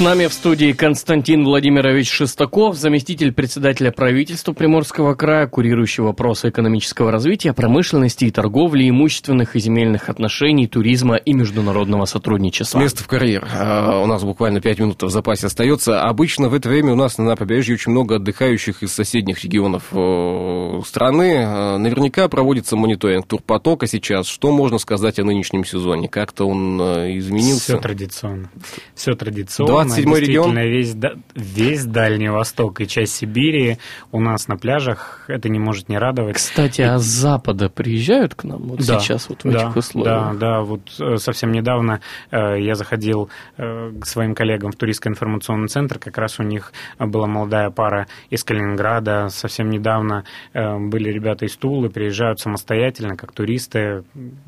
нами 0.00 0.26
в 0.26 0.32
студии 0.32 0.72
Константин 0.72 1.44
Владимирович 1.44 2.10
Шестаков, 2.10 2.76
заместитель 2.76 3.32
председателя 3.32 3.90
правительства 3.90 4.52
Приморского 4.52 5.14
края, 5.14 5.46
курирующий 5.46 6.02
вопросы 6.02 6.48
экономического 6.48 7.10
развития, 7.10 7.52
промышленности 7.52 8.24
и 8.24 8.30
торговли, 8.30 8.88
имущественных 8.88 9.54
и 9.54 9.60
земельных 9.60 10.08
отношений, 10.08 10.66
туризма 10.66 11.16
и 11.16 11.32
международного 11.34 12.06
сотрудничества. 12.06 12.78
Место 12.78 13.04
в 13.04 13.06
карьер. 13.06 13.46
А, 13.52 14.00
у 14.00 14.06
нас 14.06 14.22
буквально 14.22 14.60
пять 14.60 14.78
минут 14.78 15.02
в 15.02 15.10
запасе 15.10 15.48
остается. 15.48 16.02
Обычно 16.02 16.48
в 16.48 16.54
это 16.54 16.68
время 16.68 16.92
у 16.92 16.96
нас 16.96 17.18
на 17.18 17.36
побережье 17.36 17.74
очень 17.74 17.92
много 17.92 18.16
отдыхающих 18.16 18.82
из 18.82 18.92
соседних 18.92 19.44
регионов 19.44 19.88
э, 19.92 20.80
страны. 20.86 21.44
А, 21.44 21.76
наверняка 21.76 22.28
проводится 22.28 22.76
мониторинг 22.76 23.26
турпотока 23.26 23.86
сейчас. 23.86 24.26
Что 24.26 24.52
можно 24.52 24.78
сказать 24.78 25.18
о 25.18 25.24
нынешнем 25.24 25.64
сезоне? 25.64 26.08
Как-то 26.08 26.46
он 26.46 26.80
э, 26.80 27.18
изменился? 27.18 27.64
Все 27.64 27.78
традиционно. 27.78 28.50
Все 28.94 29.14
традиционно 29.14 29.81
седьмой 29.90 30.20
регион? 30.20 30.56
Весь, 30.58 30.94
весь 31.34 31.84
Дальний 31.84 32.28
Восток 32.28 32.80
и 32.80 32.86
часть 32.86 33.14
Сибири 33.14 33.78
у 34.10 34.20
нас 34.20 34.48
на 34.48 34.56
пляжах, 34.56 35.24
это 35.28 35.48
не 35.48 35.58
может 35.58 35.88
не 35.88 35.98
радовать. 35.98 36.36
Кстати, 36.36 36.80
и... 36.80 36.84
а 36.84 36.98
с 36.98 37.04
запада 37.04 37.68
приезжают 37.68 38.34
к 38.34 38.44
нам 38.44 38.62
вот 38.62 38.78
да, 38.78 38.98
сейчас 38.98 39.28
вот 39.28 39.44
в 39.44 39.50
да, 39.50 39.66
этих 39.66 39.76
условиях? 39.76 40.38
Да, 40.38 40.38
да, 40.38 40.60
вот 40.62 40.80
э, 41.00 41.16
совсем 41.16 41.52
недавно 41.52 42.00
э, 42.30 42.60
я 42.60 42.74
заходил 42.74 43.30
э, 43.56 43.92
к 44.00 44.06
своим 44.06 44.34
коллегам 44.34 44.72
в 44.72 44.76
туристско-информационный 44.76 45.68
центр, 45.68 45.98
как 45.98 46.18
раз 46.18 46.38
у 46.38 46.42
них 46.42 46.72
была 46.98 47.26
молодая 47.26 47.70
пара 47.70 48.06
из 48.30 48.44
Калининграда, 48.44 49.28
совсем 49.30 49.70
недавно 49.70 50.24
э, 50.52 50.78
были 50.78 51.10
ребята 51.10 51.46
из 51.46 51.56
Тулы, 51.56 51.88
приезжают 51.88 52.40
самостоятельно, 52.40 53.16
как 53.16 53.32
туристы, 53.32 54.04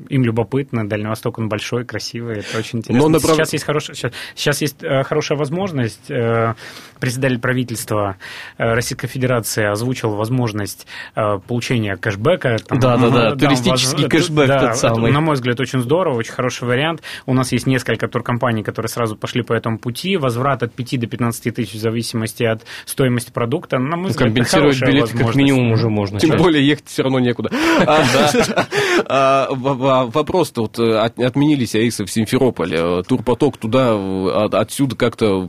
им 0.09 0.23
любопытно, 0.23 0.87
Дальний 0.87 1.07
Восток, 1.07 1.39
он 1.39 1.49
большой, 1.49 1.85
красивый, 1.85 2.39
это 2.39 2.57
очень 2.57 2.79
интересно. 2.79 3.03
Но 3.03 3.09
направ... 3.09 3.35
Сейчас 3.35 3.53
есть 3.53 3.65
хорошая, 3.65 3.95
сейчас, 3.95 4.11
сейчас 4.35 4.61
есть 4.61 4.83
э, 4.83 5.03
хорошая 5.03 5.24
хорошая 5.25 5.37
возможность. 5.37 6.11
Э, 6.95 6.99
председатель 6.99 7.39
правительства 7.39 8.17
э, 8.57 8.73
Российской 8.73 9.07
Федерации 9.07 9.65
озвучил 9.65 10.11
возможность 10.11 10.87
э, 11.15 11.39
получения 11.47 11.97
кэшбэка. 11.97 12.57
Да-да-да, 12.69 13.35
туристический 13.35 14.03
воз... 14.03 14.11
кэшбэк 14.11 14.47
да, 14.47 14.59
тот 14.59 14.77
самый. 14.77 15.11
на 15.11 15.21
мой 15.21 15.35
взгляд, 15.35 15.59
очень 15.59 15.81
здорово, 15.81 16.17
очень 16.17 16.33
хороший 16.33 16.67
вариант. 16.67 17.01
У 17.25 17.33
нас 17.33 17.51
есть 17.51 17.67
несколько 17.67 18.07
туркомпаний, 18.07 18.63
которые 18.63 18.89
сразу 18.89 19.15
пошли 19.15 19.43
по 19.43 19.53
этому 19.53 19.79
пути. 19.79 20.17
Возврат 20.17 20.63
от 20.63 20.73
5 20.73 20.99
до 20.99 21.07
15 21.07 21.55
тысяч 21.55 21.73
в 21.73 21.79
зависимости 21.79 22.43
от 22.43 22.63
стоимости 22.85 23.31
продукта. 23.31 23.77
На 23.77 23.97
мой 23.97 24.09
взгляд, 24.09 24.29
Компенсировать 24.29 24.81
билет 24.81 25.09
как 25.09 25.35
минимум 25.35 25.71
уже 25.71 25.89
можно. 25.89 26.19
Тем 26.19 26.37
более 26.37 26.65
ехать 26.65 26.87
все 26.87 27.03
равно 27.03 27.19
некуда. 27.19 27.51
А, 29.07 29.47
а, 29.49 30.05
вопрос-то 30.05 30.61
вот 30.61 30.79
отменились 30.79 31.73
рейсы 31.73 32.05
в 32.05 32.11
Симферополь. 32.11 33.03
Турпоток 33.03 33.57
туда, 33.57 33.95
отсюда 34.51 34.95
как-то 34.95 35.15
как-то 35.15 35.47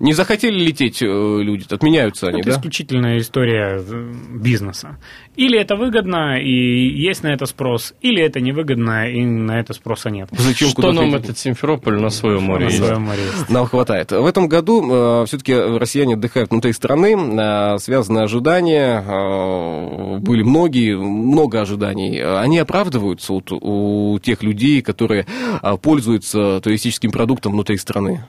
не 0.00 0.12
захотели 0.12 0.58
лететь 0.58 0.81
э, 0.90 1.06
люди, 1.06 1.66
отменяются 1.70 2.28
они, 2.28 2.40
это 2.40 2.50
да? 2.50 2.56
исключительная 2.56 3.18
история 3.18 3.78
э, 3.78 4.12
бизнеса. 4.34 4.98
Или 5.36 5.58
это 5.58 5.76
выгодно, 5.76 6.38
и 6.40 6.50
есть 6.50 7.22
на 7.22 7.28
это 7.28 7.46
спрос, 7.46 7.94
или 8.02 8.22
это 8.22 8.40
невыгодно, 8.40 9.08
и 9.08 9.24
на 9.24 9.60
это 9.60 9.72
спроса 9.72 10.10
нет. 10.10 10.28
Зачем 10.32 10.68
Что 10.68 10.92
нам 10.92 11.14
этот 11.14 11.38
Симферополь 11.38 12.00
на 12.00 12.10
своем 12.10 12.42
море 12.42 12.66
на? 12.66 12.70
Своем 12.70 13.02
море 13.02 13.22
есть. 13.22 13.48
Нам 13.48 13.66
хватает. 13.66 14.10
В 14.12 14.26
этом 14.26 14.48
году 14.48 15.22
э, 15.22 15.24
все-таки 15.26 15.54
россияне 15.54 16.14
отдыхают 16.14 16.50
внутри 16.50 16.72
страны, 16.72 17.16
э, 17.16 17.78
связаны 17.78 18.18
ожидания, 18.18 19.02
э, 19.06 20.18
были 20.18 20.42
многие, 20.42 20.96
много 20.96 21.60
ожиданий. 21.60 22.22
Они 22.22 22.58
оправдываются 22.58 23.32
вот, 23.32 23.52
у 23.52 24.18
тех 24.22 24.42
людей, 24.42 24.82
которые 24.82 25.26
э, 25.62 25.76
пользуются 25.80 26.60
туристическим 26.60 27.10
продуктом 27.10 27.52
внутри 27.52 27.76
страны? 27.78 28.24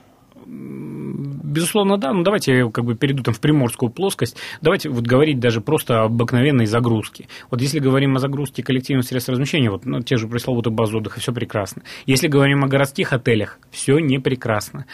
Безусловно, 1.54 1.98
да. 1.98 2.12
Ну, 2.12 2.24
давайте 2.24 2.56
я 2.56 2.68
как 2.68 2.84
бы 2.84 2.96
перейду 2.96 3.22
там 3.22 3.32
в 3.32 3.40
приморскую 3.40 3.90
плоскость. 3.90 4.36
Давайте 4.60 4.88
вот 4.88 5.04
говорить 5.04 5.38
даже 5.38 5.60
просто 5.60 6.02
об 6.02 6.14
обыкновенной 6.14 6.66
загрузке. 6.66 7.28
Вот 7.50 7.60
если 7.60 7.78
говорим 7.78 8.16
о 8.16 8.18
загрузке 8.18 8.64
коллективных 8.64 9.06
средств 9.06 9.28
размещения, 9.28 9.70
вот 9.70 9.86
ну, 9.86 10.00
те 10.00 10.16
же 10.16 10.26
пресловутые 10.26 10.74
базы 10.74 10.96
отдыха, 10.96 11.20
все 11.20 11.32
прекрасно. 11.32 11.82
Если 12.06 12.26
говорим 12.26 12.64
о 12.64 12.66
городских 12.66 13.12
отелях, 13.12 13.60
все 13.70 14.00
не 14.00 14.18
прекрасно. 14.18 14.86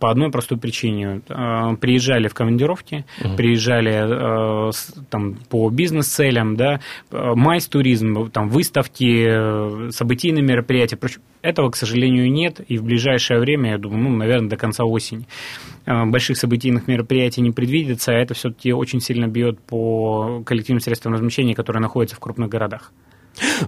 По 0.00 0.10
одной 0.10 0.32
простой 0.32 0.58
причине. 0.58 1.22
Э, 1.28 1.76
приезжали 1.76 2.26
в 2.26 2.34
командировки, 2.34 3.04
угу. 3.24 3.36
приезжали 3.36 4.68
э, 4.68 4.72
там, 5.10 5.36
по 5.48 5.70
бизнес-целям, 5.70 6.56
да, 6.56 6.80
э, 7.12 7.32
майс-туризм, 7.36 8.30
там, 8.30 8.48
выставки, 8.48 9.90
событийные 9.92 10.42
мероприятия. 10.42 10.98
Этого, 11.42 11.70
к 11.70 11.76
сожалению, 11.76 12.30
нет, 12.32 12.60
и 12.66 12.78
в 12.78 12.84
ближайшее 12.84 13.38
время, 13.38 13.70
я 13.70 13.78
думаю, 13.78 14.02
ну, 14.02 14.16
наверное, 14.16 14.50
до 14.50 14.56
конца 14.56 14.84
осени 14.84 15.26
больших 16.06 16.36
событийных 16.36 16.86
мероприятий 16.88 17.40
не 17.40 17.50
предвидится, 17.50 18.12
а 18.12 18.14
это 18.14 18.34
все-таки 18.34 18.72
очень 18.72 19.00
сильно 19.00 19.26
бьет 19.26 19.60
по 19.60 20.42
коллективным 20.44 20.80
средствам 20.80 21.14
размещения, 21.14 21.54
которые 21.54 21.82
находятся 21.82 22.16
в 22.16 22.20
крупных 22.20 22.48
городах. 22.48 22.92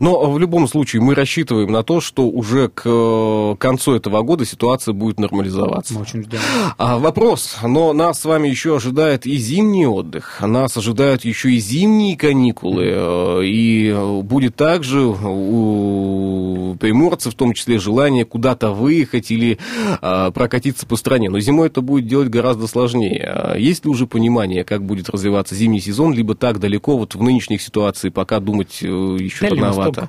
Но 0.01 0.31
в 0.31 0.39
любом 0.39 0.69
случае 0.69 1.03
мы 1.03 1.15
рассчитываем 1.15 1.71
на 1.71 1.83
то, 1.83 2.01
что 2.01 2.29
уже 2.29 2.69
к 2.69 2.83
э, 2.85 3.57
концу 3.59 3.95
этого 3.95 4.23
года 4.23 4.45
ситуация 4.45 4.93
будет 4.93 5.19
нормализоваться. 5.19 5.95
Мы 5.95 6.01
очень 6.03 6.23
ждем. 6.23 6.41
А, 6.79 6.99
вопрос. 6.99 7.57
Но 7.63 7.93
нас 7.93 8.21
с 8.21 8.25
вами 8.25 8.49
еще 8.49 8.77
ожидает 8.77 9.27
и 9.27 9.37
зимний 9.37 9.87
отдых, 9.87 10.41
нас 10.41 10.77
ожидают 10.77 11.25
еще 11.25 11.53
и 11.53 11.59
зимние 11.59 12.17
каникулы, 12.17 12.85
э, 12.87 13.41
и 13.45 13.95
будет 14.23 14.57
также 14.57 15.01
у 15.03 16.77
приморцев 16.81 17.35
в 17.35 17.37
том 17.37 17.55
числе 17.55 17.79
желание 17.79 18.25
куда-то 18.25 18.73
выехать 18.73 19.31
или 19.31 19.59
а, 20.01 20.31
прокатиться 20.31 20.87
по 20.87 20.97
стране. 20.97 21.31
Но 21.31 21.41
зимой 21.41 21.69
это 21.69 21.81
будет 21.81 22.07
делать 22.07 22.29
гораздо 22.29 22.67
сложнее. 22.67 23.25
А 23.25 23.57
есть 23.57 23.85
ли 23.85 23.91
уже 23.91 24.07
понимание, 24.07 24.65
как 24.65 24.85
будет 24.85 25.09
развиваться 25.09 25.55
зимний 25.55 25.81
сезон, 25.81 26.13
либо 26.13 26.35
так 26.35 26.59
далеко 26.59 26.97
вот 26.97 27.15
в 27.15 27.23
нынешних 27.23 27.63
ситуациях 27.63 28.15
пока 28.15 28.41
думать 28.41 28.79
э, 28.83 28.87
еще 28.87 29.47
рановато? 29.55 30.09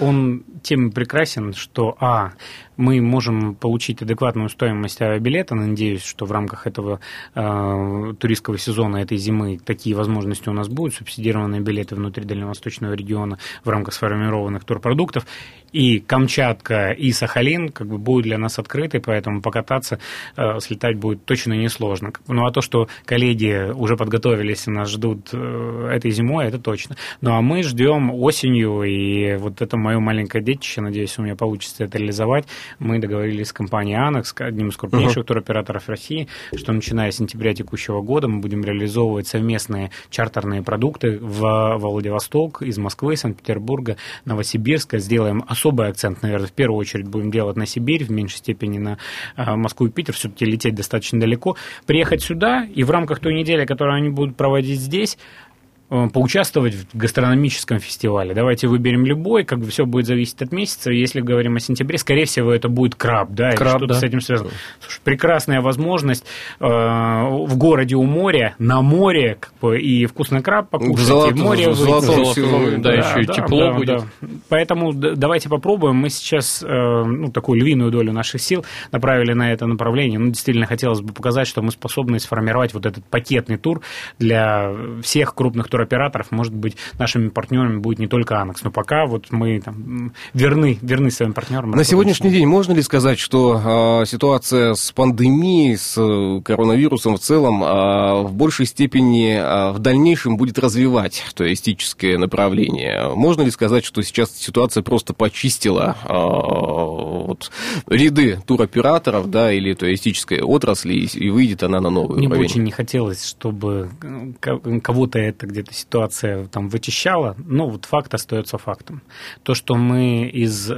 Он 0.00 0.44
тем 0.62 0.90
прекрасен, 0.92 1.54
что, 1.54 1.96
а, 2.00 2.32
мы 2.78 3.00
можем 3.00 3.56
получить 3.56 4.00
адекватную 4.02 4.48
стоимость 4.48 5.02
авиабилета. 5.02 5.54
Надеюсь, 5.56 6.04
что 6.04 6.24
в 6.24 6.32
рамках 6.32 6.66
этого 6.66 7.00
э, 7.34 8.14
туристского 8.18 8.56
сезона 8.56 8.98
этой 8.98 9.18
зимы 9.18 9.58
такие 9.58 9.96
возможности 9.96 10.48
у 10.48 10.52
нас 10.52 10.68
будут. 10.68 10.94
Субсидированные 10.94 11.60
билеты 11.60 11.96
внутри 11.96 12.24
дальневосточного 12.24 12.94
региона 12.94 13.38
в 13.64 13.68
рамках 13.68 13.94
сформированных 13.94 14.64
турпродуктов. 14.64 15.26
И 15.72 15.98
Камчатка, 15.98 16.92
и 16.92 17.12
Сахалин 17.12 17.70
как 17.70 17.88
бы 17.88 17.98
будут 17.98 18.24
для 18.24 18.38
нас 18.38 18.58
открыты, 18.58 19.00
поэтому 19.00 19.42
покататься, 19.42 19.98
э, 20.36 20.60
слетать 20.60 20.96
будет 20.96 21.24
точно 21.24 21.54
несложно. 21.54 22.12
Ну 22.28 22.46
а 22.46 22.52
то, 22.52 22.62
что 22.62 22.88
коллеги 23.04 23.72
уже 23.72 23.96
подготовились 23.96 24.68
и 24.68 24.70
нас 24.70 24.88
ждут 24.88 25.30
э, 25.32 25.90
этой 25.92 26.12
зимой, 26.12 26.46
это 26.46 26.60
точно. 26.60 26.96
Ну 27.20 27.34
а 27.34 27.42
мы 27.42 27.64
ждем 27.64 28.14
осенью, 28.14 28.84
и 28.84 29.36
вот 29.36 29.60
это 29.60 29.76
мое 29.76 29.98
маленькое 29.98 30.44
детище, 30.44 30.80
надеюсь, 30.80 31.18
у 31.18 31.22
меня 31.22 31.34
получится 31.34 31.84
это 31.84 31.98
реализовать 31.98 32.46
мы 32.78 32.98
договорились 32.98 33.48
с 33.48 33.52
компанией 33.52 33.96
Anex, 33.96 34.42
одним 34.42 34.68
из 34.68 34.76
крупнейших 34.76 35.24
uh-huh. 35.24 35.26
туроператоров 35.26 35.88
России, 35.88 36.28
что 36.54 36.72
начиная 36.72 37.10
с 37.10 37.16
сентября 37.16 37.54
текущего 37.54 38.02
года 38.02 38.28
мы 38.28 38.40
будем 38.40 38.64
реализовывать 38.64 39.26
совместные 39.26 39.90
чартерные 40.10 40.62
продукты 40.62 41.18
в 41.20 41.76
Владивосток, 41.78 42.62
из 42.62 42.78
Москвы, 42.78 43.16
Санкт-Петербурга, 43.16 43.96
Новосибирска. 44.24 44.98
Сделаем 44.98 45.44
особый 45.46 45.88
акцент, 45.88 46.22
наверное, 46.22 46.48
в 46.48 46.52
первую 46.52 46.78
очередь 46.78 47.08
будем 47.08 47.30
делать 47.30 47.56
на 47.56 47.66
Сибирь, 47.66 48.04
в 48.04 48.10
меньшей 48.10 48.38
степени 48.38 48.78
на 48.78 48.98
а, 49.36 49.56
Москву 49.56 49.86
и 49.86 49.90
Питер, 49.90 50.14
все-таки 50.14 50.44
лететь 50.44 50.74
достаточно 50.74 51.20
далеко. 51.20 51.56
Приехать 51.86 52.22
сюда 52.22 52.64
и 52.64 52.82
в 52.82 52.90
рамках 52.90 53.20
той 53.20 53.34
недели, 53.34 53.64
которую 53.64 53.96
они 53.96 54.08
будут 54.08 54.36
проводить 54.36 54.80
здесь, 54.80 55.16
э, 55.16 55.47
поучаствовать 55.88 56.74
в 56.74 56.96
гастрономическом 56.96 57.78
фестивале. 57.78 58.34
Давайте 58.34 58.66
выберем 58.68 59.06
любой, 59.06 59.44
как 59.44 59.60
бы 59.60 59.66
все 59.68 59.86
будет 59.86 60.06
зависеть 60.06 60.42
от 60.42 60.52
месяца. 60.52 60.90
Если 60.90 61.20
говорим 61.20 61.56
о 61.56 61.60
сентябре, 61.60 61.96
скорее 61.98 62.26
всего, 62.26 62.52
это 62.52 62.68
будет 62.68 62.94
краб, 62.94 63.30
да, 63.30 63.52
Краб, 63.52 63.78
что-то 63.78 63.94
да. 63.94 64.00
с 64.00 64.02
этим 64.02 64.20
связано. 64.20 64.50
Слушай, 64.80 65.00
прекрасная 65.04 65.60
возможность 65.62 66.24
э, 66.60 66.64
в 66.66 67.56
городе 67.56 67.94
у 67.96 68.02
моря, 68.04 68.54
на 68.58 68.82
море, 68.82 69.38
как 69.40 69.52
бы, 69.62 69.80
и 69.80 70.04
вкусный 70.06 70.42
краб 70.42 70.68
покушать, 70.68 71.06
золото- 71.06 71.30
и 71.30 71.32
в 71.32 71.42
море 71.42 71.68
в 71.70 71.74
золотом 71.74 72.16
выйти. 72.16 72.34
сезоне, 72.34 72.76
да, 72.78 72.92
еще 72.92 73.22
и 73.22 73.26
тепло 73.26 73.72
будет. 73.72 74.02
Поэтому 74.48 74.92
д- 74.92 75.14
давайте 75.16 75.48
попробуем. 75.48 75.96
Мы 75.96 76.10
сейчас 76.10 76.62
э, 76.62 76.66
ну, 76.68 77.30
такую 77.32 77.60
львиную 77.60 77.90
долю 77.90 78.12
наших 78.12 78.42
сил 78.42 78.64
направили 78.92 79.32
на 79.32 79.52
это 79.52 79.66
направление. 79.66 80.18
Ну, 80.18 80.28
действительно, 80.28 80.66
хотелось 80.66 81.00
бы 81.00 81.12
показать, 81.14 81.46
что 81.48 81.62
мы 81.62 81.70
способны 81.70 82.18
сформировать 82.20 82.74
вот 82.74 82.84
этот 82.84 83.04
пакетный 83.06 83.56
тур 83.56 83.80
для 84.18 84.70
всех 85.02 85.34
крупных 85.34 85.68
туроператоров. 85.78 86.30
Может 86.30 86.54
быть, 86.54 86.76
нашими 86.98 87.28
партнерами 87.28 87.78
будет 87.78 87.98
не 87.98 88.08
только 88.08 88.40
Анекс, 88.40 88.62
но 88.64 88.70
пока 88.70 89.06
вот 89.06 89.26
мы 89.30 89.60
там, 89.60 90.12
верны, 90.34 90.78
верны 90.82 91.10
своим 91.10 91.32
партнерам. 91.32 91.70
На 91.70 91.84
сегодняшний 91.84 92.30
день 92.30 92.46
можно 92.46 92.72
ли 92.72 92.82
сказать, 92.82 93.18
что 93.18 94.00
э, 94.02 94.06
ситуация 94.06 94.74
с 94.74 94.90
пандемией, 94.92 95.76
с 95.76 95.96
э, 95.96 96.42
коронавирусом 96.42 97.16
в 97.16 97.20
целом 97.20 97.62
э, 97.62 98.22
в 98.22 98.32
большей 98.32 98.66
степени 98.66 99.36
э, 99.36 99.72
в 99.72 99.78
дальнейшем 99.78 100.36
будет 100.36 100.58
развивать 100.58 101.24
туристическое 101.34 102.18
направление? 102.18 103.14
Можно 103.14 103.42
ли 103.42 103.50
сказать, 103.50 103.84
что 103.84 104.02
сейчас 104.02 104.36
ситуация 104.36 104.82
просто 104.82 105.14
почистила 105.14 105.96
э, 106.04 106.12
вот, 106.12 107.50
ряды 107.86 108.40
туроператоров, 108.46 109.30
да, 109.30 109.52
или 109.52 109.74
туристической 109.74 110.40
отрасли, 110.40 110.94
и, 110.94 111.18
и 111.18 111.30
выйдет 111.30 111.62
она 111.62 111.80
на 111.80 111.90
новый 111.90 112.18
Мне 112.18 112.28
бы 112.28 112.34
уровень? 112.34 112.50
очень 112.50 112.62
не 112.64 112.70
хотелось, 112.72 113.24
чтобы 113.24 113.90
э, 114.02 114.32
ко- 114.40 114.80
кого-то 114.80 115.18
эта 115.68 115.76
ситуация 115.76 116.46
там 116.46 116.68
вычищала, 116.68 117.36
но 117.38 117.68
вот 117.68 117.84
факт 117.84 118.14
остается 118.14 118.56
фактом. 118.58 119.02
То, 119.42 119.54
что 119.54 119.76
мы 119.76 120.26
из 120.26 120.70
э, 120.70 120.74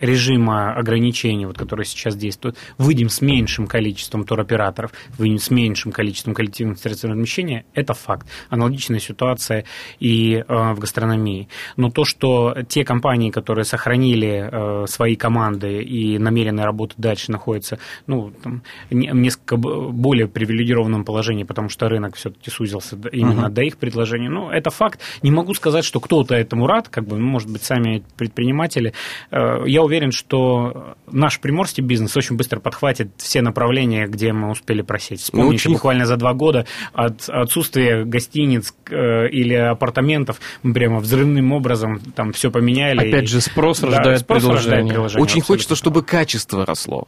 режима 0.00 0.74
ограничений, 0.74 1.46
вот, 1.46 1.56
который 1.56 1.84
сейчас 1.84 2.16
действует, 2.16 2.56
выйдем 2.76 3.08
с 3.08 3.20
меньшим 3.20 3.66
количеством 3.68 4.24
туроператоров, 4.24 4.92
выйдем 5.16 5.38
с 5.38 5.50
меньшим 5.50 5.92
количеством 5.92 6.34
коллективных 6.34 6.78
средств 6.78 7.04
размещения, 7.04 7.64
это 7.74 7.94
факт. 7.94 8.26
Аналогичная 8.48 8.98
ситуация 8.98 9.64
и 10.00 10.44
э, 10.46 10.72
в 10.72 10.78
гастрономии. 10.80 11.48
Но 11.76 11.90
то, 11.90 12.04
что 12.04 12.56
те 12.68 12.84
компании, 12.84 13.30
которые 13.30 13.64
сохранили 13.64 14.48
э, 14.50 14.86
свои 14.88 15.14
команды 15.14 15.82
и 15.82 16.18
намерены 16.18 16.64
работать 16.64 16.98
дальше, 16.98 17.30
находятся 17.30 17.78
ну, 18.08 18.32
там, 18.42 18.62
несколько 18.90 19.56
более 19.56 20.26
привилегированном 20.26 21.04
положении, 21.04 21.44
потому 21.44 21.68
что 21.68 21.88
рынок 21.88 22.16
все-таки 22.16 22.50
сузился 22.50 22.96
именно 23.12 23.48
до 23.48 23.62
их 23.62 23.76
предложений. 23.76 23.99
Ну, 24.28 24.50
это 24.50 24.70
факт. 24.70 25.00
Не 25.22 25.30
могу 25.30 25.54
сказать, 25.54 25.84
что 25.84 26.00
кто-то 26.00 26.34
этому 26.34 26.66
рад, 26.66 26.88
как 26.88 27.06
бы, 27.06 27.16
ну, 27.18 27.26
может 27.26 27.48
быть, 27.50 27.62
сами 27.62 28.02
предприниматели. 28.16 28.92
Э, 29.30 29.64
Я 29.66 29.82
уверен, 29.82 30.12
что 30.12 30.94
наш 31.10 31.40
приморский 31.40 31.82
бизнес 31.82 32.16
очень 32.16 32.36
быстро 32.36 32.60
подхватит 32.60 33.10
все 33.18 33.42
направления, 33.42 34.06
где 34.06 34.32
мы 34.32 34.50
успели 34.50 34.82
просесть. 34.82 35.24
Вспомните, 35.24 35.54
очень- 35.68 35.72
буквально 35.72 36.06
за 36.06 36.16
два 36.16 36.32
года 36.34 36.66
от 36.92 37.28
отсутствия 37.28 38.04
гостиниц 38.04 38.74
э, 38.90 39.28
или 39.28 39.54
апартаментов 39.54 40.40
мы 40.62 40.72
прямо 40.74 40.98
взрывным 41.00 41.52
образом 41.52 42.00
там 42.14 42.32
все 42.32 42.50
поменяли. 42.50 43.08
Опять 43.08 43.24
И- 43.24 43.26
же, 43.26 43.40
спрос 43.40 43.80
Да, 43.80 43.88
рождает 43.88 44.20
спрос 44.20 44.42
рождает 44.44 44.60
предложение. 44.62 44.88
предложение, 44.92 45.22
Очень 45.22 45.40
абсолютно. 45.40 45.54
хочется, 45.54 45.74
чтобы 45.76 46.02
качество 46.02 46.66
росло. 46.66 47.06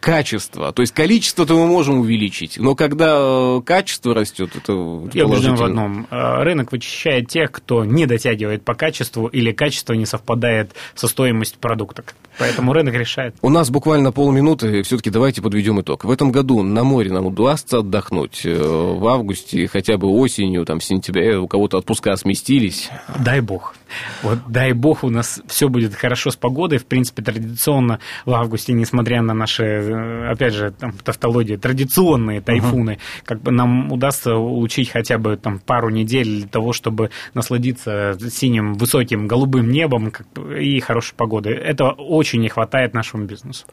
Качество. 0.00 0.72
То 0.72 0.82
есть 0.82 0.92
количество-то 0.94 1.54
мы 1.54 1.66
можем 1.66 2.00
увеличить, 2.00 2.58
но 2.58 2.74
когда 2.74 3.16
э, 3.18 3.60
качество 3.64 4.14
растет, 4.14 4.50
это 4.56 4.72
Я 5.12 5.26
убежден 5.26 5.54
в 5.56 5.62
одном. 5.62 6.06
Рынок 6.42 6.72
вычищает 6.72 7.28
тех, 7.28 7.50
кто 7.52 7.84
не 7.84 8.06
дотягивает 8.06 8.64
по 8.64 8.74
качеству 8.74 9.26
или 9.26 9.52
качество 9.52 9.92
не 9.92 10.06
совпадает 10.06 10.72
со 10.94 11.08
стоимостью 11.08 11.58
продукта. 11.60 12.04
Поэтому 12.38 12.72
рынок 12.72 12.94
решает. 12.94 13.34
У 13.42 13.48
нас 13.48 13.70
буквально 13.70 14.12
полминуты, 14.12 14.82
все-таки 14.82 15.10
давайте 15.10 15.42
подведем 15.42 15.80
итог. 15.80 16.04
В 16.04 16.10
этом 16.10 16.30
году 16.30 16.62
на 16.62 16.84
море 16.84 17.10
нам 17.10 17.26
удастся 17.26 17.78
отдохнуть 17.78 18.42
э, 18.44 18.54
в 18.56 19.06
августе, 19.06 19.66
хотя 19.68 19.96
бы 19.96 20.08
осенью, 20.08 20.64
там, 20.64 20.80
в 20.80 20.84
сентябре, 20.84 21.38
у 21.38 21.48
кого-то 21.48 21.78
отпуска 21.78 22.16
сместились. 22.16 22.90
Дай 23.18 23.40
бог. 23.40 23.74
Вот 24.22 24.38
дай 24.48 24.72
бог 24.72 25.04
у 25.04 25.10
нас 25.10 25.40
все 25.46 25.68
будет 25.68 25.94
хорошо 25.94 26.30
с 26.30 26.36
погодой. 26.36 26.78
В 26.78 26.86
принципе, 26.86 27.22
традиционно 27.22 28.00
в 28.24 28.32
августе, 28.32 28.72
несмотря 28.72 29.22
на 29.22 29.34
наши, 29.34 29.64
э, 29.64 30.30
опять 30.30 30.54
же, 30.54 30.72
там, 30.72 30.92
тавтологии, 30.92 31.56
традиционные 31.56 32.40
тайфуны, 32.40 32.98
как 33.24 33.40
бы 33.42 33.50
нам 33.52 33.92
удастся 33.92 34.34
улучшить 34.34 34.90
хотя 34.90 35.18
бы 35.18 35.36
там 35.36 35.58
пару 35.58 35.90
недель 35.90 36.40
для 36.40 36.48
того, 36.48 36.72
чтобы 36.72 37.10
насладиться 37.34 38.16
синим, 38.30 38.74
высоким, 38.74 39.26
голубым 39.28 39.70
небом 39.70 40.12
и 40.58 40.80
хорошей 40.80 41.14
погодой. 41.14 41.54
Это 41.54 41.90
очень 41.90 42.40
не 42.40 42.48
хватает 42.48 42.94
нашему 42.94 43.24
бизнесу. 43.24 43.64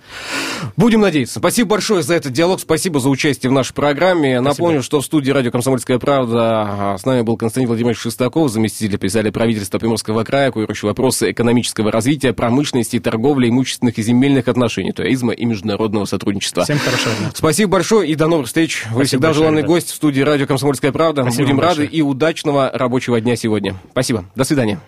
Будем 0.78 1.02
надеяться. 1.02 1.40
Спасибо 1.40 1.72
большое 1.72 2.04
за 2.04 2.16
этот 2.16 2.34
диалог, 2.34 2.60
спасибо 2.60 3.00
за 3.00 3.10
участие 3.10 3.50
в 3.50 3.54
нашей 3.54 3.74
программе. 3.74 4.40
Напомню, 4.42 4.84
что 4.84 5.02
в 5.02 5.06
студии 5.06 5.32
радио 5.32 5.52
«Комсомольская 5.52 6.00
правда» 6.00 6.96
с 7.00 7.06
нами 7.06 7.22
был 7.22 7.38
Константин 7.38 7.68
Владимирович 7.68 8.00
Шестаков, 8.00 8.52
заместитель 8.52 8.98
председателя 8.98 9.32
правительства 9.32 9.80
Приморского 9.80 10.03
края, 10.24 10.52
курирующий 10.52 10.88
вопросы 10.88 11.32
экономического 11.32 11.92
развития, 11.92 12.34
промышленности, 12.34 13.00
торговли, 13.00 13.50
имущественных 13.50 13.98
и 13.98 14.04
земельных 14.04 14.48
отношений, 14.48 14.92
туризма 14.92 15.34
и 15.34 15.46
международного 15.46 16.06
сотрудничества. 16.06 16.64
Всем 16.64 16.80
хорошего 16.80 17.16
дня. 17.16 17.32
Спасибо 17.34 17.72
большое 17.72 18.10
и 18.10 18.16
до 18.16 18.28
новых 18.28 18.48
встреч. 18.48 18.84
Вы 18.86 18.90
Спасибо 18.90 19.06
всегда 19.06 19.28
большое, 19.30 19.44
желанный 19.44 19.58
ребят. 19.60 19.70
гость 19.70 19.92
в 19.92 19.96
студии 19.96 20.22
радио 20.22 20.46
«Комсомольская 20.48 20.92
правда». 20.92 21.24
Спасибо 21.24 21.44
Будем 21.44 21.60
рады 21.60 21.82
большое. 21.82 21.90
и 21.90 22.02
удачного 22.02 22.72
рабочего 22.74 23.20
дня 23.22 23.36
сегодня. 23.36 23.76
Спасибо. 23.92 24.26
До 24.36 24.44
свидания. 24.44 24.80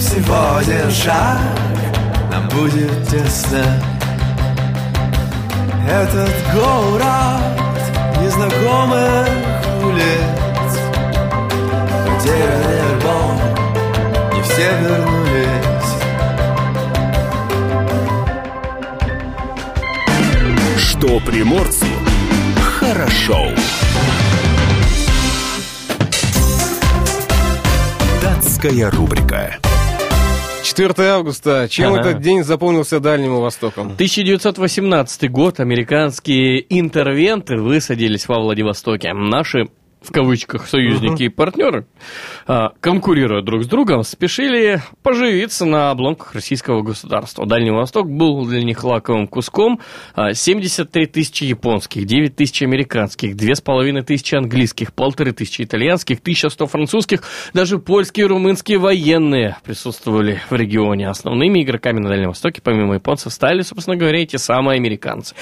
Всего 0.00 0.56
один 0.56 0.90
шаг 0.90 1.38
нам 2.30 2.48
будет 2.48 3.06
тесно 3.06 3.62
Этот 5.86 6.30
город 6.54 7.42
незнакомых 8.22 9.28
улиц 9.84 10.80
Потерянный 12.06 12.80
альбом, 12.88 13.40
не 14.34 14.42
все 14.42 14.70
вернулись 14.80 15.60
Что 20.78 21.20
приморцу 21.20 21.86
хорошо. 22.80 23.48
Датская 28.22 28.90
рубрика. 28.90 29.60
4 30.80 31.08
августа. 31.10 31.66
Чем 31.68 31.92
Ага. 31.92 32.00
этот 32.00 32.22
день 32.22 32.42
запомнился 32.42 33.00
Дальнему 33.00 33.40
Востоку? 33.40 33.82
1918 33.82 35.30
год. 35.30 35.60
Американские 35.60 36.64
интервенты 36.78 37.56
высадились 37.56 38.26
во 38.28 38.40
Владивостоке. 38.40 39.12
Наши 39.12 39.68
в 40.02 40.12
кавычках 40.12 40.66
союзники 40.66 41.24
и 41.24 41.28
партнеры, 41.28 41.86
а, 42.46 42.72
конкурируя 42.80 43.42
друг 43.42 43.64
с 43.64 43.66
другом, 43.66 44.02
спешили 44.02 44.82
поживиться 45.02 45.66
на 45.66 45.90
обломках 45.90 46.34
российского 46.34 46.82
государства. 46.82 47.46
Дальний 47.46 47.70
Восток 47.70 48.10
был 48.10 48.46
для 48.46 48.62
них 48.62 48.82
лаковым 48.82 49.26
куском. 49.26 49.80
А, 50.14 50.32
73 50.32 51.06
тысячи 51.06 51.44
японских, 51.44 52.06
9 52.06 52.34
тысяч 52.34 52.62
американских, 52.62 53.36
2,5 53.36 54.02
тысячи 54.02 54.34
английских, 54.34 54.94
полторы 54.94 55.32
тысячи 55.32 55.62
итальянских, 55.62 56.20
1100 56.20 56.66
французских, 56.66 57.22
даже 57.52 57.78
польские 57.78 58.26
и 58.26 58.28
румынские 58.28 58.78
военные 58.78 59.56
присутствовали 59.64 60.40
в 60.48 60.54
регионе. 60.54 61.08
Основными 61.08 61.62
игроками 61.62 62.00
на 62.00 62.08
Дальнем 62.08 62.28
Востоке, 62.28 62.62
помимо 62.62 62.94
японцев, 62.94 63.32
стали, 63.32 63.62
собственно 63.62 63.96
говоря, 63.96 64.22
эти 64.22 64.36
самые 64.36 64.76
американцы. 64.76 65.34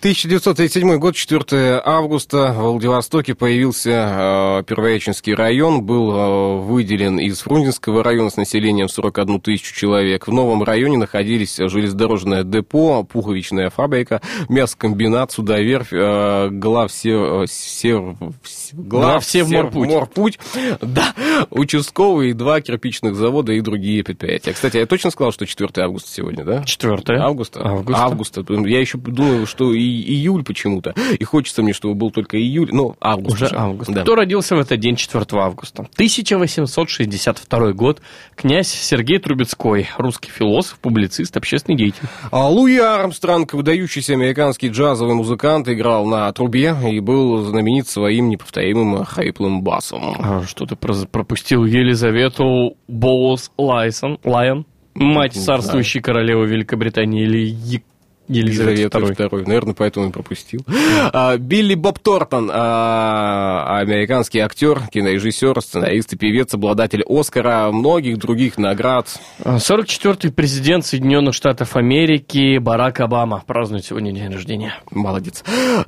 1937 0.00 0.96
год, 0.98 1.14
4 1.14 1.82
августа, 1.84 2.54
в 2.56 2.72
Владивостоке 2.72 3.34
появился 3.34 3.97
э, 3.98 4.62
Первоячинский 4.64 5.34
район, 5.34 5.82
был 5.82 6.12
э, 6.12 6.56
выделен 6.62 7.18
из 7.18 7.40
Фрунзенского 7.40 8.02
района 8.04 8.30
с 8.30 8.36
населением 8.36 8.88
41 8.88 9.40
тысячу 9.40 9.74
человек. 9.74 10.26
В 10.28 10.32
новом 10.32 10.62
районе 10.62 10.96
находились 10.98 11.56
железнодорожное 11.56 12.44
депо, 12.44 13.02
пуховичная 13.04 13.70
фабрика, 13.70 14.20
мясокомбинат, 14.48 15.32
судоверфь, 15.32 15.92
э, 15.92 16.48
главсе, 16.50 17.10
э, 17.12 17.44
сев- 17.48 18.16
с- 18.44 18.70
Главсевморпуть. 18.72 19.88
Морпуть, 19.90 20.38
да, 20.80 21.14
участковый, 21.50 22.32
два 22.32 22.60
кирпичных 22.60 23.14
завода 23.14 23.52
и 23.52 23.60
другие 23.60 24.04
предприятия. 24.04 24.52
Кстати, 24.52 24.76
я 24.76 24.86
точно 24.86 25.10
сказал, 25.10 25.32
что 25.32 25.46
4 25.46 25.84
августа 25.84 26.10
сегодня, 26.10 26.44
да? 26.44 26.62
4 26.64 27.18
Августа? 27.18 27.60
Августа. 27.66 28.02
Августа. 28.02 28.44
Я 28.66 28.80
еще 28.80 28.98
думаю, 28.98 29.46
что 29.46 29.72
и 29.72 29.78
июль 29.80 30.44
почему-то. 30.44 30.94
И 31.18 31.24
хочется 31.24 31.62
мне, 31.62 31.72
чтобы 31.72 31.94
был 31.94 32.10
только 32.10 32.38
июль. 32.38 32.68
Ну, 32.72 32.96
август 33.00 33.34
Уже 33.36 33.46
уже. 33.46 33.56
август. 33.56 33.87
Да. 33.88 34.02
Кто 34.02 34.14
родился 34.14 34.54
в 34.56 34.60
этот 34.60 34.78
день, 34.80 34.96
4 34.96 35.24
августа? 35.32 35.88
1862 35.94 37.72
год. 37.72 38.00
Князь 38.34 38.68
Сергей 38.68 39.18
Трубецкой, 39.18 39.88
русский 39.96 40.30
философ, 40.30 40.78
публицист, 40.78 41.36
общественный 41.36 41.76
деятель. 41.76 42.02
А 42.30 42.48
Луи 42.48 42.78
Армстронг, 42.78 43.54
выдающийся 43.54 44.12
американский 44.14 44.68
джазовый 44.68 45.14
музыкант, 45.14 45.68
играл 45.68 46.06
на 46.06 46.30
трубе 46.32 46.76
и 46.90 47.00
был 47.00 47.42
знаменит 47.44 47.88
своим 47.88 48.28
неповторимым 48.28 49.04
хриплым 49.04 49.62
басом. 49.62 50.14
А, 50.18 50.42
Что 50.46 50.66
ты 50.66 50.76
про- 50.76 51.06
пропустил 51.10 51.64
Елизавету 51.64 52.76
Боус 52.86 53.50
Лайсон, 53.56 54.18
Лайон, 54.24 54.66
мать 54.94 55.34
Не 55.36 55.42
царствующей 55.42 56.00
королевы 56.00 56.46
Великобритании 56.46 57.22
или 57.24 57.38
Е- 57.46 57.82
Елизавета 58.28 58.98
II. 58.98 59.14
второй. 59.14 59.46
Наверное, 59.46 59.74
поэтому 59.74 60.08
и 60.08 60.12
пропустил. 60.12 60.64
А, 61.12 61.36
Билли 61.36 61.74
Боб 61.74 61.98
Тортон, 61.98 62.50
а, 62.52 63.78
американский 63.80 64.40
актер, 64.40 64.82
кинорежиссер, 64.92 65.60
сценарист 65.60 66.12
и 66.12 66.16
певец, 66.16 66.52
обладатель 66.54 67.02
Оскара, 67.08 67.70
многих 67.72 68.18
других 68.18 68.58
наград. 68.58 69.08
44-й 69.44 70.30
президент 70.30 70.84
Соединенных 70.84 71.34
Штатов 71.34 71.76
Америки 71.76 72.58
Барак 72.58 73.00
Обама 73.00 73.42
празднует 73.46 73.84
сегодня 73.84 74.12
день 74.12 74.32
рождения. 74.32 74.74
Молодец. 74.90 75.42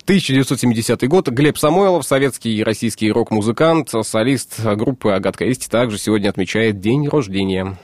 1970 0.04 1.08
год. 1.08 1.28
Глеб 1.28 1.58
Самойлов, 1.58 2.06
советский 2.06 2.56
и 2.56 2.62
российский 2.62 3.10
рок-музыкант, 3.12 3.90
солист 4.02 4.64
группы 4.64 5.10
«Агатка 5.12 5.44
Исти», 5.44 5.68
также 5.68 5.98
сегодня 5.98 6.28
отмечает 6.28 6.80
день 6.80 7.08
рождения. 7.08 7.76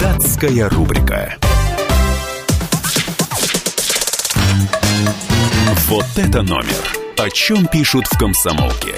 Датская 0.00 0.68
рубрика. 0.68 1.36
Вот 5.88 6.06
это 6.16 6.42
номер. 6.42 6.96
О 7.18 7.30
чем 7.30 7.66
пишут 7.66 8.06
в 8.06 8.18
комсомолке. 8.18 8.94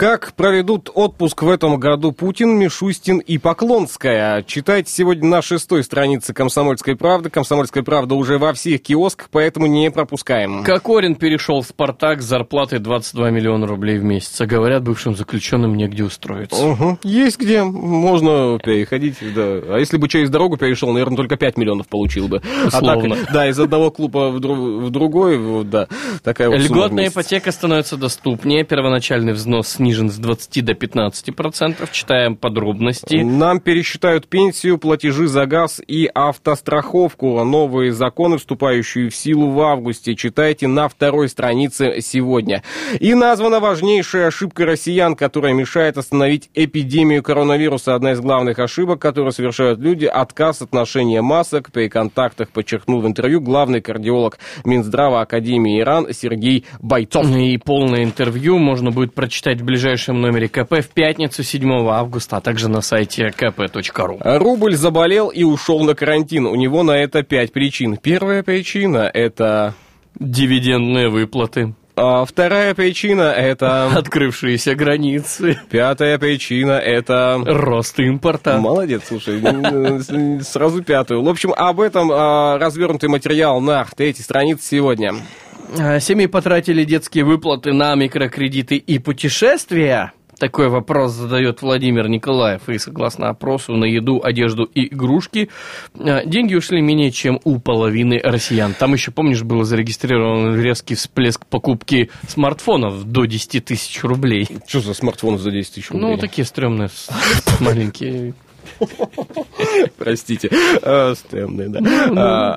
Как 0.00 0.32
проведут 0.32 0.90
отпуск 0.94 1.42
в 1.42 1.50
этом 1.50 1.78
году 1.78 2.12
Путин, 2.12 2.58
Мишустин 2.58 3.18
и 3.18 3.36
Поклонская? 3.36 4.42
Читайте 4.44 4.90
сегодня 4.90 5.28
на 5.28 5.42
шестой 5.42 5.84
странице 5.84 6.32
«Комсомольской 6.32 6.96
правды». 6.96 7.28
«Комсомольская 7.28 7.82
правда» 7.82 8.14
уже 8.14 8.38
во 8.38 8.54
всех 8.54 8.80
киосках, 8.80 9.28
поэтому 9.30 9.66
не 9.66 9.90
пропускаем. 9.90 10.64
Кокорин 10.64 11.16
перешел 11.16 11.60
в 11.60 11.66
«Спартак» 11.66 12.22
с 12.22 12.24
зарплатой 12.24 12.78
22 12.78 13.28
миллиона 13.28 13.66
рублей 13.66 13.98
в 13.98 14.02
месяц. 14.02 14.40
А 14.40 14.46
говорят, 14.46 14.84
бывшим 14.84 15.14
заключенным 15.14 15.76
негде 15.76 16.02
устроиться. 16.02 16.64
Угу. 16.64 17.00
Есть 17.02 17.38
где, 17.38 17.62
можно 17.62 18.58
переходить, 18.58 19.16
да. 19.20 19.42
А 19.42 19.76
если 19.78 19.98
бы 19.98 20.08
через 20.08 20.30
дорогу 20.30 20.56
перешел, 20.56 20.90
наверное, 20.92 21.18
только 21.18 21.36
5 21.36 21.58
миллионов 21.58 21.88
получил 21.88 22.26
бы. 22.26 22.40
Условно. 22.66 23.16
А 23.16 23.18
так, 23.18 23.34
да, 23.34 23.48
из 23.50 23.60
одного 23.60 23.90
клуба 23.90 24.30
в, 24.30 24.38
дру- 24.38 24.78
в 24.80 24.88
другой, 24.88 25.62
да, 25.66 25.88
такая 26.24 26.48
вот 26.48 26.58
Льготная 26.58 27.08
ипотека 27.08 27.52
становится 27.52 27.98
доступнее. 27.98 28.64
Первоначальный 28.64 29.34
взнос 29.34 29.78
снижен 29.90 30.08
с 30.08 30.18
20 30.18 30.64
до 30.64 30.74
15 30.74 31.34
процентов. 31.34 31.90
Читаем 31.90 32.36
подробности. 32.36 33.16
Нам 33.16 33.58
пересчитают 33.58 34.28
пенсию, 34.28 34.78
платежи 34.78 35.26
за 35.26 35.46
газ 35.46 35.80
и 35.84 36.08
автостраховку. 36.14 37.42
Новые 37.42 37.92
законы, 37.92 38.38
вступающие 38.38 39.08
в 39.08 39.16
силу 39.16 39.50
в 39.50 39.60
августе, 39.60 40.14
читайте 40.14 40.68
на 40.68 40.88
второй 40.88 41.28
странице 41.28 42.00
сегодня. 42.02 42.62
И 43.00 43.14
названа 43.14 43.58
важнейшая 43.58 44.28
ошибка 44.28 44.64
россиян, 44.64 45.16
которая 45.16 45.54
мешает 45.54 45.98
остановить 45.98 46.50
эпидемию 46.54 47.24
коронавируса. 47.24 47.96
Одна 47.96 48.12
из 48.12 48.20
главных 48.20 48.60
ошибок, 48.60 49.00
которые 49.00 49.32
совершают 49.32 49.80
люди, 49.80 50.04
отказ 50.04 50.62
от 50.62 50.72
ношения 50.72 51.20
масок 51.20 51.72
при 51.72 51.88
контактах, 51.88 52.50
подчеркнул 52.50 53.00
в 53.00 53.08
интервью 53.08 53.40
главный 53.40 53.80
кардиолог 53.80 54.38
Минздрава 54.64 55.22
Академии 55.22 55.80
Иран 55.80 56.12
Сергей 56.12 56.64
Бойцов. 56.80 57.26
И 57.36 57.58
полное 57.58 58.04
интервью 58.04 58.58
можно 58.58 58.92
будет 58.92 59.14
прочитать 59.14 59.60
в 59.60 59.64
ближайшем 59.80 60.20
номере 60.20 60.46
КП 60.46 60.80
в 60.80 60.88
пятницу 60.90 61.42
7 61.42 61.88
августа, 61.88 62.36
а 62.36 62.40
также 62.42 62.68
на 62.68 62.82
сайте 62.82 63.28
kp.ru. 63.28 64.18
Рубль 64.38 64.74
заболел 64.74 65.28
и 65.28 65.42
ушел 65.42 65.80
на 65.84 65.94
карантин. 65.94 66.44
У 66.44 66.54
него 66.54 66.82
на 66.82 66.92
это 66.92 67.22
пять 67.22 67.50
причин. 67.50 67.96
Первая 67.96 68.42
причина– 68.42 69.10
это... 69.14 69.74
Дивидендные 70.18 71.08
выплаты, 71.08 71.72
а, 71.96 72.26
вторая 72.26 72.74
причина– 72.74 73.22
это... 73.36 73.86
открывшиеся 73.96 74.74
границы, 74.74 75.58
Пятая 75.70 76.18
причина– 76.18 76.72
это... 76.72 77.40
рост 77.46 77.98
импорта. 78.00 78.58
Молодец, 78.58 79.04
слушай, 79.06 79.40
м, 79.42 80.42
сразу 80.42 80.82
пятую. 80.82 81.22
В 81.22 81.28
общем, 81.28 81.54
об 81.56 81.80
этом 81.80 82.10
а, 82.12 82.58
развернутый 82.58 83.08
материал 83.08 83.62
на 83.62 83.86
третьей 83.96 84.24
странице 84.24 84.66
сегодня. 84.66 85.14
А, 85.78 86.00
Семьи 86.00 86.26
потратили 86.26 86.84
детские 86.84 87.24
выплаты 87.24 87.72
на 87.72 87.94
микрокредиты 87.94 88.76
и 88.76 88.98
путешествия. 88.98 90.12
Такой 90.38 90.68
вопрос 90.68 91.12
задает 91.12 91.60
Владимир 91.60 92.08
Николаев. 92.08 92.68
И 92.68 92.78
согласно 92.78 93.28
опросу 93.28 93.74
на 93.74 93.84
еду, 93.84 94.22
одежду 94.24 94.64
и 94.64 94.92
игрушки, 94.92 95.50
а, 95.98 96.24
деньги 96.24 96.54
ушли 96.54 96.80
менее 96.80 97.12
чем 97.12 97.40
у 97.44 97.58
половины 97.60 98.18
россиян. 98.22 98.74
Там 98.74 98.94
еще, 98.94 99.10
помнишь, 99.10 99.42
был 99.42 99.62
зарегистрирован 99.64 100.60
резкий 100.60 100.94
всплеск 100.94 101.46
покупки 101.46 102.10
смартфонов 102.26 103.04
до 103.04 103.26
10 103.26 103.64
тысяч 103.64 104.02
рублей. 104.02 104.48
Что 104.66 104.80
за 104.80 104.94
смартфон 104.94 105.38
за 105.38 105.50
10 105.50 105.74
тысяч 105.74 105.90
рублей? 105.90 106.12
Ну, 106.12 106.16
такие 106.16 106.46
стрёмные, 106.46 106.88
маленькие. 107.60 108.34
Простите. 109.98 110.50
А, 110.82 111.14
Стемный, 111.14 111.68
да. 111.68 111.80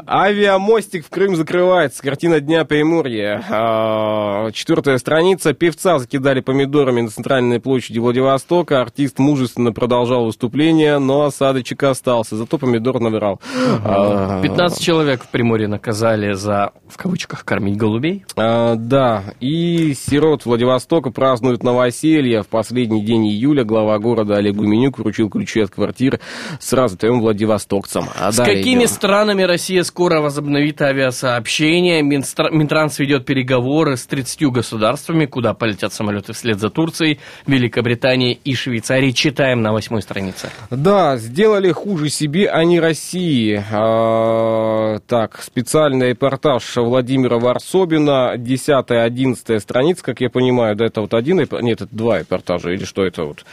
А, 0.07 0.25
Авиамостик 0.25 1.05
в 1.05 1.09
Крым 1.09 1.35
закрывается. 1.35 2.01
Картина 2.01 2.39
Дня 2.39 2.65
Приморья. 2.65 3.43
А, 3.49 4.51
Четвертая 4.51 4.97
страница. 4.97 5.53
Певца 5.53 5.99
закидали 5.99 6.39
помидорами 6.39 7.01
на 7.01 7.09
центральной 7.09 7.59
площади 7.59 7.99
Владивостока. 7.99 8.81
Артист 8.81 9.19
мужественно 9.19 9.71
продолжал 9.71 10.25
выступление, 10.25 10.99
но 10.99 11.23
осадочек 11.23 11.83
остался. 11.83 12.35
Зато 12.35 12.57
помидор 12.57 12.99
наврал. 12.99 13.39
А, 13.83 14.41
15 14.41 14.81
человек 14.81 15.23
в 15.23 15.27
Приморье 15.29 15.67
наказали 15.67 16.33
за, 16.33 16.71
в 16.87 16.97
кавычках, 16.97 17.45
кормить 17.45 17.77
голубей. 17.77 18.25
Да, 18.35 19.23
и 19.39 19.93
сирот 19.93 20.45
Владивостока 20.45 21.11
празднуют 21.11 21.63
новоселье. 21.63 22.43
В 22.43 22.47
последний 22.47 23.03
день 23.03 23.27
июля 23.27 23.63
глава 23.63 23.97
города 23.99 24.35
Олег 24.35 24.55
Гуменюк 24.55 24.99
вручил 24.99 25.29
ключи 25.29 25.61
от 25.61 25.71
квартиры 25.71 26.02
сразу 26.59 26.97
трем 26.97 27.19
владивостокцам. 27.21 28.09
А 28.19 28.31
С 28.31 28.37
какими 28.37 28.81
идем. 28.83 28.87
странами 28.87 29.43
Россия 29.43 29.83
скоро 29.83 30.21
возобновит 30.21 30.81
авиасообщение? 30.81 32.01
Минстра- 32.01 32.51
Минтранс 32.51 32.99
ведет 32.99 33.25
переговоры 33.25 33.97
с 33.97 34.05
30 34.05 34.51
государствами, 34.51 35.25
куда 35.25 35.53
полетят 35.53 35.93
самолеты 35.93 36.33
вслед 36.33 36.59
за 36.59 36.69
Турцией, 36.69 37.19
Великобританией 37.47 38.39
и 38.43 38.55
Швейцарией. 38.55 39.13
Читаем 39.13 39.61
на 39.61 39.71
восьмой 39.73 40.01
странице. 40.01 40.49
Да, 40.69 41.17
сделали 41.17 41.71
хуже 41.71 42.09
себе, 42.09 42.49
а 42.49 42.63
не 42.63 42.79
России. 42.79 43.63
А, 43.71 44.99
так, 45.07 45.41
специальный 45.41 46.09
репортаж 46.09 46.75
Владимира 46.75 47.37
Варсобина, 47.39 48.33
10-11 48.37 49.59
страница, 49.59 50.03
как 50.03 50.21
я 50.21 50.29
понимаю, 50.29 50.75
да, 50.75 50.85
это 50.85 51.01
вот 51.01 51.13
один, 51.13 51.37
нет, 51.37 51.81
это 51.81 51.87
два 51.91 52.19
репортажа, 52.19 52.71
или 52.71 52.83
что 52.85 53.03
это 53.05 53.23
вот. 53.23 53.45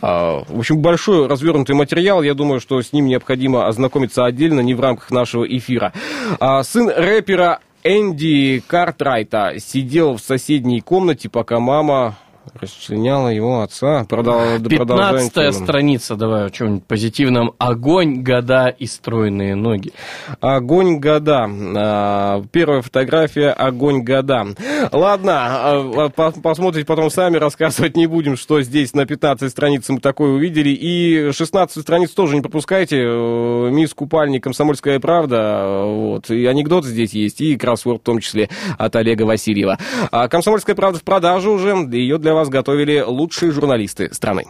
А, 0.00 0.42
в 0.48 0.58
общем, 0.58 0.78
большой 0.78 1.26
развернутый 1.26 1.74
материал, 1.74 1.95
я 2.22 2.34
думаю, 2.34 2.60
что 2.60 2.80
с 2.80 2.92
ним 2.92 3.06
необходимо 3.06 3.66
ознакомиться 3.66 4.24
отдельно, 4.24 4.60
не 4.60 4.74
в 4.74 4.80
рамках 4.80 5.10
нашего 5.10 5.44
эфира. 5.44 5.92
А, 6.40 6.62
сын 6.62 6.88
рэпера 6.88 7.60
Энди 7.84 8.62
Картрайта 8.66 9.54
сидел 9.58 10.16
в 10.16 10.20
соседней 10.20 10.80
комнате, 10.80 11.28
пока 11.28 11.60
мама 11.60 12.16
расчленяла 12.54 13.28
его 13.28 13.60
отца. 13.62 14.04
Продал, 14.08 14.58
продолжаем 14.60 15.28
15 15.28 15.32
тему. 15.34 15.52
страница, 15.52 16.16
давай 16.16 16.46
о 16.46 16.50
чем-нибудь 16.50 16.84
позитивном. 16.84 17.52
Огонь, 17.58 18.22
года 18.22 18.68
и 18.68 18.86
стройные 18.86 19.54
ноги. 19.54 19.92
Огонь 20.40 20.98
года. 20.98 21.48
А, 21.76 22.42
Первая 22.52 22.82
фотография 22.82 23.50
Огонь 23.50 24.02
года. 24.02 24.46
Ладно, 24.92 25.32
а, 25.36 26.08
по- 26.08 26.32
посмотрите 26.32 26.86
потом 26.86 27.10
сами, 27.10 27.36
рассказывать 27.36 27.96
не 27.96 28.06
будем, 28.06 28.36
что 28.36 28.62
здесь 28.62 28.94
на 28.94 29.06
15 29.06 29.50
странице 29.50 29.92
мы 29.92 30.00
такое 30.00 30.30
увидели. 30.30 30.70
И 30.70 31.32
16 31.32 31.82
страниц 31.82 32.10
тоже 32.10 32.34
не 32.36 32.40
пропускайте. 32.42 32.98
Э, 33.02 33.68
Мисс 33.70 33.94
Купальник, 33.94 34.44
Комсомольская 34.44 35.00
правда. 35.00 35.36
э, 35.36 35.84
Вот. 35.96 36.30
И 36.30 36.44
анекдот 36.46 36.84
здесь 36.84 37.12
есть, 37.12 37.40
и 37.40 37.56
кроссворд 37.56 38.00
в 38.00 38.04
том 38.04 38.20
числе 38.20 38.48
от 38.78 38.94
Олега 38.96 39.22
Васильева. 39.24 39.78
А 40.10 40.28
Комсомольская 40.28 40.74
правда 40.76 40.98
в 40.98 41.02
продаже 41.02 41.50
уже. 41.50 41.66
Ее 41.90 42.18
для 42.18 42.34
вас 42.36 42.48
готовили 42.50 43.00
лучшие 43.00 43.50
журналисты 43.50 44.12
страны. 44.12 44.44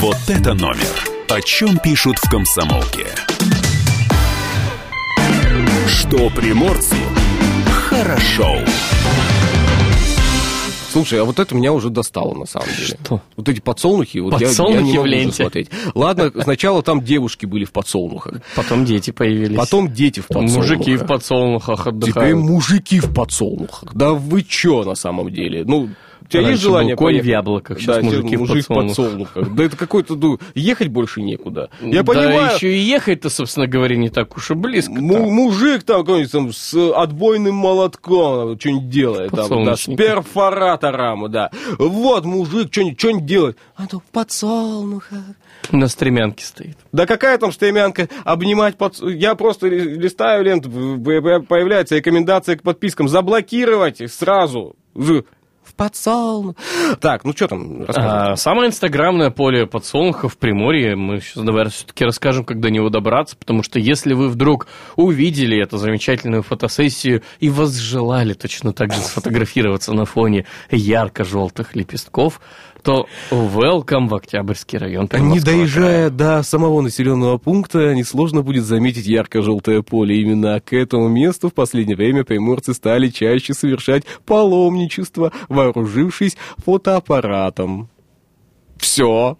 Вот 0.00 0.16
это 0.26 0.54
номер. 0.54 1.08
О 1.28 1.40
чем 1.40 1.78
пишут 1.78 2.18
в 2.18 2.28
комсомолке. 2.28 3.06
Что 5.86 6.28
приморцу 6.30 6.96
хорошо. 7.70 8.58
Слушай, 10.92 11.20
а 11.20 11.24
вот 11.24 11.38
это 11.38 11.54
меня 11.54 11.72
уже 11.72 11.90
достало, 11.90 12.34
на 12.34 12.46
самом 12.46 12.68
деле. 12.68 12.98
Что? 13.02 13.20
Вот 13.36 13.48
эти 13.48 13.60
подсолнухи, 13.60 14.18
вот 14.18 14.32
я- 14.34 14.38
я, 14.40 14.46
Подсолнухи 14.48 14.82
не 14.82 14.90
в 14.92 14.94
могу 14.94 15.00
уже 15.00 15.08
ленте. 15.10 15.34
смотреть. 15.42 15.70
Ладно, 15.94 16.30
сначала 16.42 16.82
там 16.82 17.02
девушки 17.02 17.46
были 17.46 17.64
в 17.64 17.72
подсолнухах, 17.72 18.42
Потом 18.54 18.84
дети 18.84 19.10
появились. 19.10 19.56
потом 19.56 19.92
дети 19.92 20.20
в 20.20 20.26
подсолнухах. 20.28 20.56
Мужики 20.56 20.96
в 20.96 21.06
подсолнухах 21.06 21.78
Теперь 21.80 21.92
отдыхают. 21.94 22.38
мужики 22.38 23.00
в 23.00 23.14
подсолнухах. 23.14 23.94
Да 23.94 24.12
вы 24.12 24.42
чё 24.42 24.84
на 24.84 24.94
самом 24.94 25.32
деле? 25.32 25.64
Ну, 25.64 25.88
у 26.24 26.28
тебя 26.28 26.48
есть 26.48 26.62
желание 26.62 26.94
был 26.94 26.98
конь 26.98 27.06
поехать? 27.14 27.26
в 27.26 27.30
яблоках, 27.30 27.78
сейчас 27.80 27.96
Да, 27.96 28.02
мужики 28.02 28.36
в 28.36 28.40
мужик 28.40 28.66
подсолнухах. 28.66 28.96
подсолнухах. 29.32 29.54
Да 29.54 29.64
это 29.64 29.76
какой-то, 29.76 30.14
ну, 30.16 30.38
ехать 30.54 30.88
больше 30.88 31.22
некуда. 31.22 31.70
Я 31.80 32.02
да 32.02 32.04
понимаю, 32.12 32.54
еще 32.54 32.72
и 32.74 32.78
ехать-то, 32.78 33.30
собственно 33.30 33.66
говоря, 33.66 33.96
не 33.96 34.08
так 34.10 34.36
уж 34.36 34.50
и 34.50 34.54
близко. 34.54 34.92
Му- 34.92 35.30
мужик 35.30 35.82
там 35.84 36.00
какой-нибудь 36.00 36.32
там 36.32 36.52
с 36.52 36.74
отбойным 36.92 37.54
молотком 37.54 38.58
что-нибудь 38.58 38.88
делает, 38.88 39.30
там, 39.32 39.64
да, 39.64 39.76
с 39.76 39.84
перфоратором, 39.94 41.30
да. 41.30 41.50
Вот 41.78 42.24
мужик 42.24 42.68
что-нибудь, 42.72 42.98
что-нибудь 42.98 43.26
делает. 43.26 43.58
А 43.76 43.86
то 43.86 43.98
в 44.00 44.04
подсолнухах. 44.04 45.18
На 45.70 45.88
стремянке 45.88 46.44
стоит. 46.44 46.76
Да 46.92 47.06
какая 47.06 47.38
там 47.38 47.52
стремянка 47.52 48.08
обнимать 48.24 48.76
под... 48.76 48.98
Я 49.00 49.34
просто 49.34 49.68
ли- 49.68 49.96
листаю 49.96 50.44
ленту, 50.44 50.68
в- 50.68 50.96
в- 50.98 51.40
появляется 51.42 51.96
рекомендация 51.96 52.56
к 52.56 52.62
подпискам. 52.62 53.08
Заблокировать 53.08 54.02
сразу. 54.12 54.74
Подсолнух. 55.82 56.54
Так, 57.00 57.24
ну 57.24 57.32
что 57.32 57.48
там? 57.48 57.84
А, 57.88 58.36
самое 58.36 58.68
инстаграмное 58.68 59.30
поле 59.30 59.66
подсолнуха 59.66 60.28
в 60.28 60.38
Приморье. 60.38 60.94
Мы 60.94 61.20
сейчас, 61.20 61.42
наверное, 61.42 61.72
все-таки 61.72 62.04
расскажем, 62.04 62.44
как 62.44 62.60
до 62.60 62.70
него 62.70 62.88
добраться, 62.88 63.36
потому 63.36 63.64
что 63.64 63.80
если 63.80 64.14
вы 64.14 64.28
вдруг 64.28 64.68
увидели 64.94 65.60
эту 65.60 65.78
замечательную 65.78 66.44
фотосессию 66.44 67.22
и 67.40 67.50
возжелали 67.50 68.32
точно 68.34 68.72
так 68.72 68.92
же 68.92 69.00
сфотографироваться 69.00 69.92
на 69.92 70.04
фоне 70.04 70.46
ярко-желтых 70.70 71.74
лепестков, 71.74 72.40
то 72.82 73.06
welcome 73.30 74.08
в 74.08 74.14
Октябрьский 74.14 74.78
район. 74.78 75.04
Не 75.04 75.08
Приморского 75.08 75.44
края. 75.44 75.56
доезжая 75.56 76.10
до 76.10 76.42
самого 76.42 76.80
населенного 76.80 77.38
пункта, 77.38 77.94
несложно 77.94 78.42
будет 78.42 78.64
заметить 78.64 79.06
ярко-желтое 79.06 79.82
поле. 79.82 80.20
Именно 80.20 80.60
к 80.60 80.72
этому 80.72 81.08
месту 81.08 81.48
в 81.48 81.54
последнее 81.54 81.96
время 81.96 82.24
приморцы 82.24 82.74
стали 82.74 83.08
чаще 83.08 83.54
совершать 83.54 84.04
паломничество, 84.26 85.32
вооружившись 85.48 86.36
фотоаппаратом. 86.64 87.88
Все. 88.76 89.36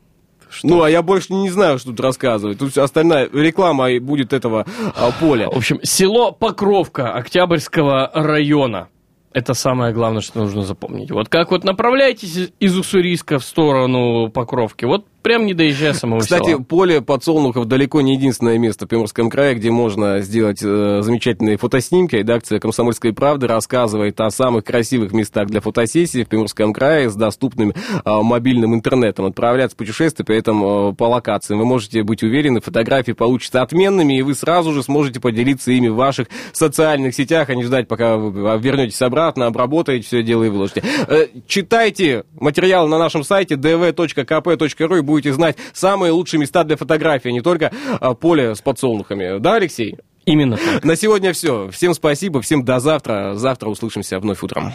Ну, 0.63 0.83
а 0.83 0.91
я 0.91 1.03
больше 1.03 1.33
не 1.33 1.51
знаю, 1.51 1.79
что 1.79 1.91
тут 1.91 2.01
рассказывать. 2.01 2.59
Тут 2.59 2.77
остальная 2.77 3.29
реклама 3.33 3.89
будет 4.01 4.33
этого 4.33 4.67
а, 4.95 5.11
поля. 5.19 5.49
В 5.49 5.57
общем, 5.57 5.81
село 5.83 6.31
Покровка 6.31 7.13
Октябрьского 7.13 8.11
района. 8.13 8.89
Это 9.35 9.55
самое 9.55 9.93
главное, 9.95 10.21
что 10.21 10.41
нужно 10.41 10.63
запомнить. 10.63 11.11
Вот 11.11 11.29
как 11.29 11.51
вот 11.51 11.65
направляетесь 11.65 12.53
из 12.59 12.79
Уссурийска 12.79 13.39
в 13.39 13.45
сторону 13.45 14.31
Покровки, 14.31 14.85
вот 14.85 15.07
прям 15.23 15.47
не 15.47 15.55
доезжая 15.55 15.95
самого 15.95 16.21
Кстати, 16.21 16.51
села. 16.51 16.63
поле 16.63 17.01
подсолнухов 17.01 17.67
далеко 17.67 18.01
не 18.01 18.15
единственное 18.15 18.59
место 18.59 18.87
в 18.87 18.89
Приморском 18.89 19.31
крае, 19.31 19.55
где 19.55 19.71
можно 19.71 20.21
сделать 20.21 20.61
э, 20.63 21.01
замечательные 21.03 21.57
фотоснимки. 21.57 22.17
Редакция 22.17 22.59
«Комсомольской 22.59 23.13
правды» 23.13 23.47
рассказывает 23.47 24.21
о 24.21 24.31
самых 24.31 24.65
красивых 24.65 25.13
местах 25.13 25.49
для 25.49 25.61
фотосессий 25.61 26.25
в 26.25 26.29
Приморском 26.29 26.73
крае 26.73 27.09
с 27.09 27.15
доступным 27.15 27.71
э, 27.71 27.75
мобильным 28.05 28.75
интернетом. 28.75 29.27
Отправляться 29.27 29.75
в 29.75 29.79
путешествие 29.79 30.27
при 30.27 30.37
этом 30.37 30.91
э, 30.91 30.95
по 30.95 31.05
локациям. 31.05 31.61
Вы 31.61 31.67
можете 31.67 32.03
быть 32.03 32.23
уверены, 32.23 32.61
фотографии 32.61 33.13
получатся 33.13 33.63
отменными, 33.63 34.19
и 34.19 34.23
вы 34.23 34.35
сразу 34.35 34.73
же 34.73 34.83
сможете 34.83 35.21
поделиться 35.21 35.71
ими 35.73 35.89
в 35.89 35.95
ваших 35.95 36.29
социальных 36.53 37.15
сетях, 37.15 37.49
а 37.51 37.55
не 37.55 37.63
ждать, 37.63 37.89
пока 37.89 38.17
вы 38.17 38.59
вернетесь 38.61 39.01
обратно, 39.03 39.47
обработаете 39.47 40.07
все 40.07 40.23
дело 40.23 40.45
и 40.45 40.49
выложите. 40.49 40.83
Э, 41.09 41.27
Читайте 41.47 42.25
материалы 42.39 42.89
на 42.89 42.99
нашем 42.99 43.25
сайте 43.25 43.55
dv.kp.ru 43.55 44.99
и 44.99 45.12
будете 45.13 45.33
знать 45.33 45.57
самые 45.73 46.13
лучшие 46.13 46.41
места 46.41 46.65
для 46.65 46.77
фотографии, 46.77 47.29
а 47.29 47.33
не 47.33 47.41
только 47.41 47.71
а, 48.01 48.15
поле 48.15 48.55
с 48.55 48.61
подсолнухами. 48.61 49.39
Да, 49.39 49.55
Алексей? 49.55 49.99
Именно 50.25 50.57
так. 50.57 50.85
На 50.85 50.97
сегодня 50.97 51.33
все. 51.33 51.69
Всем 51.71 51.95
спасибо, 51.95 52.41
всем 52.41 52.65
до 52.65 52.79
завтра. 52.81 53.35
Завтра 53.35 53.69
услышимся 53.69 54.19
вновь 54.19 54.43
утром. 54.43 54.73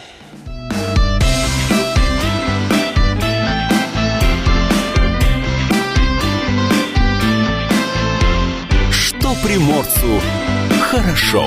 Что 8.90 9.34
приморцу 9.42 10.20
хорошо. 10.80 11.46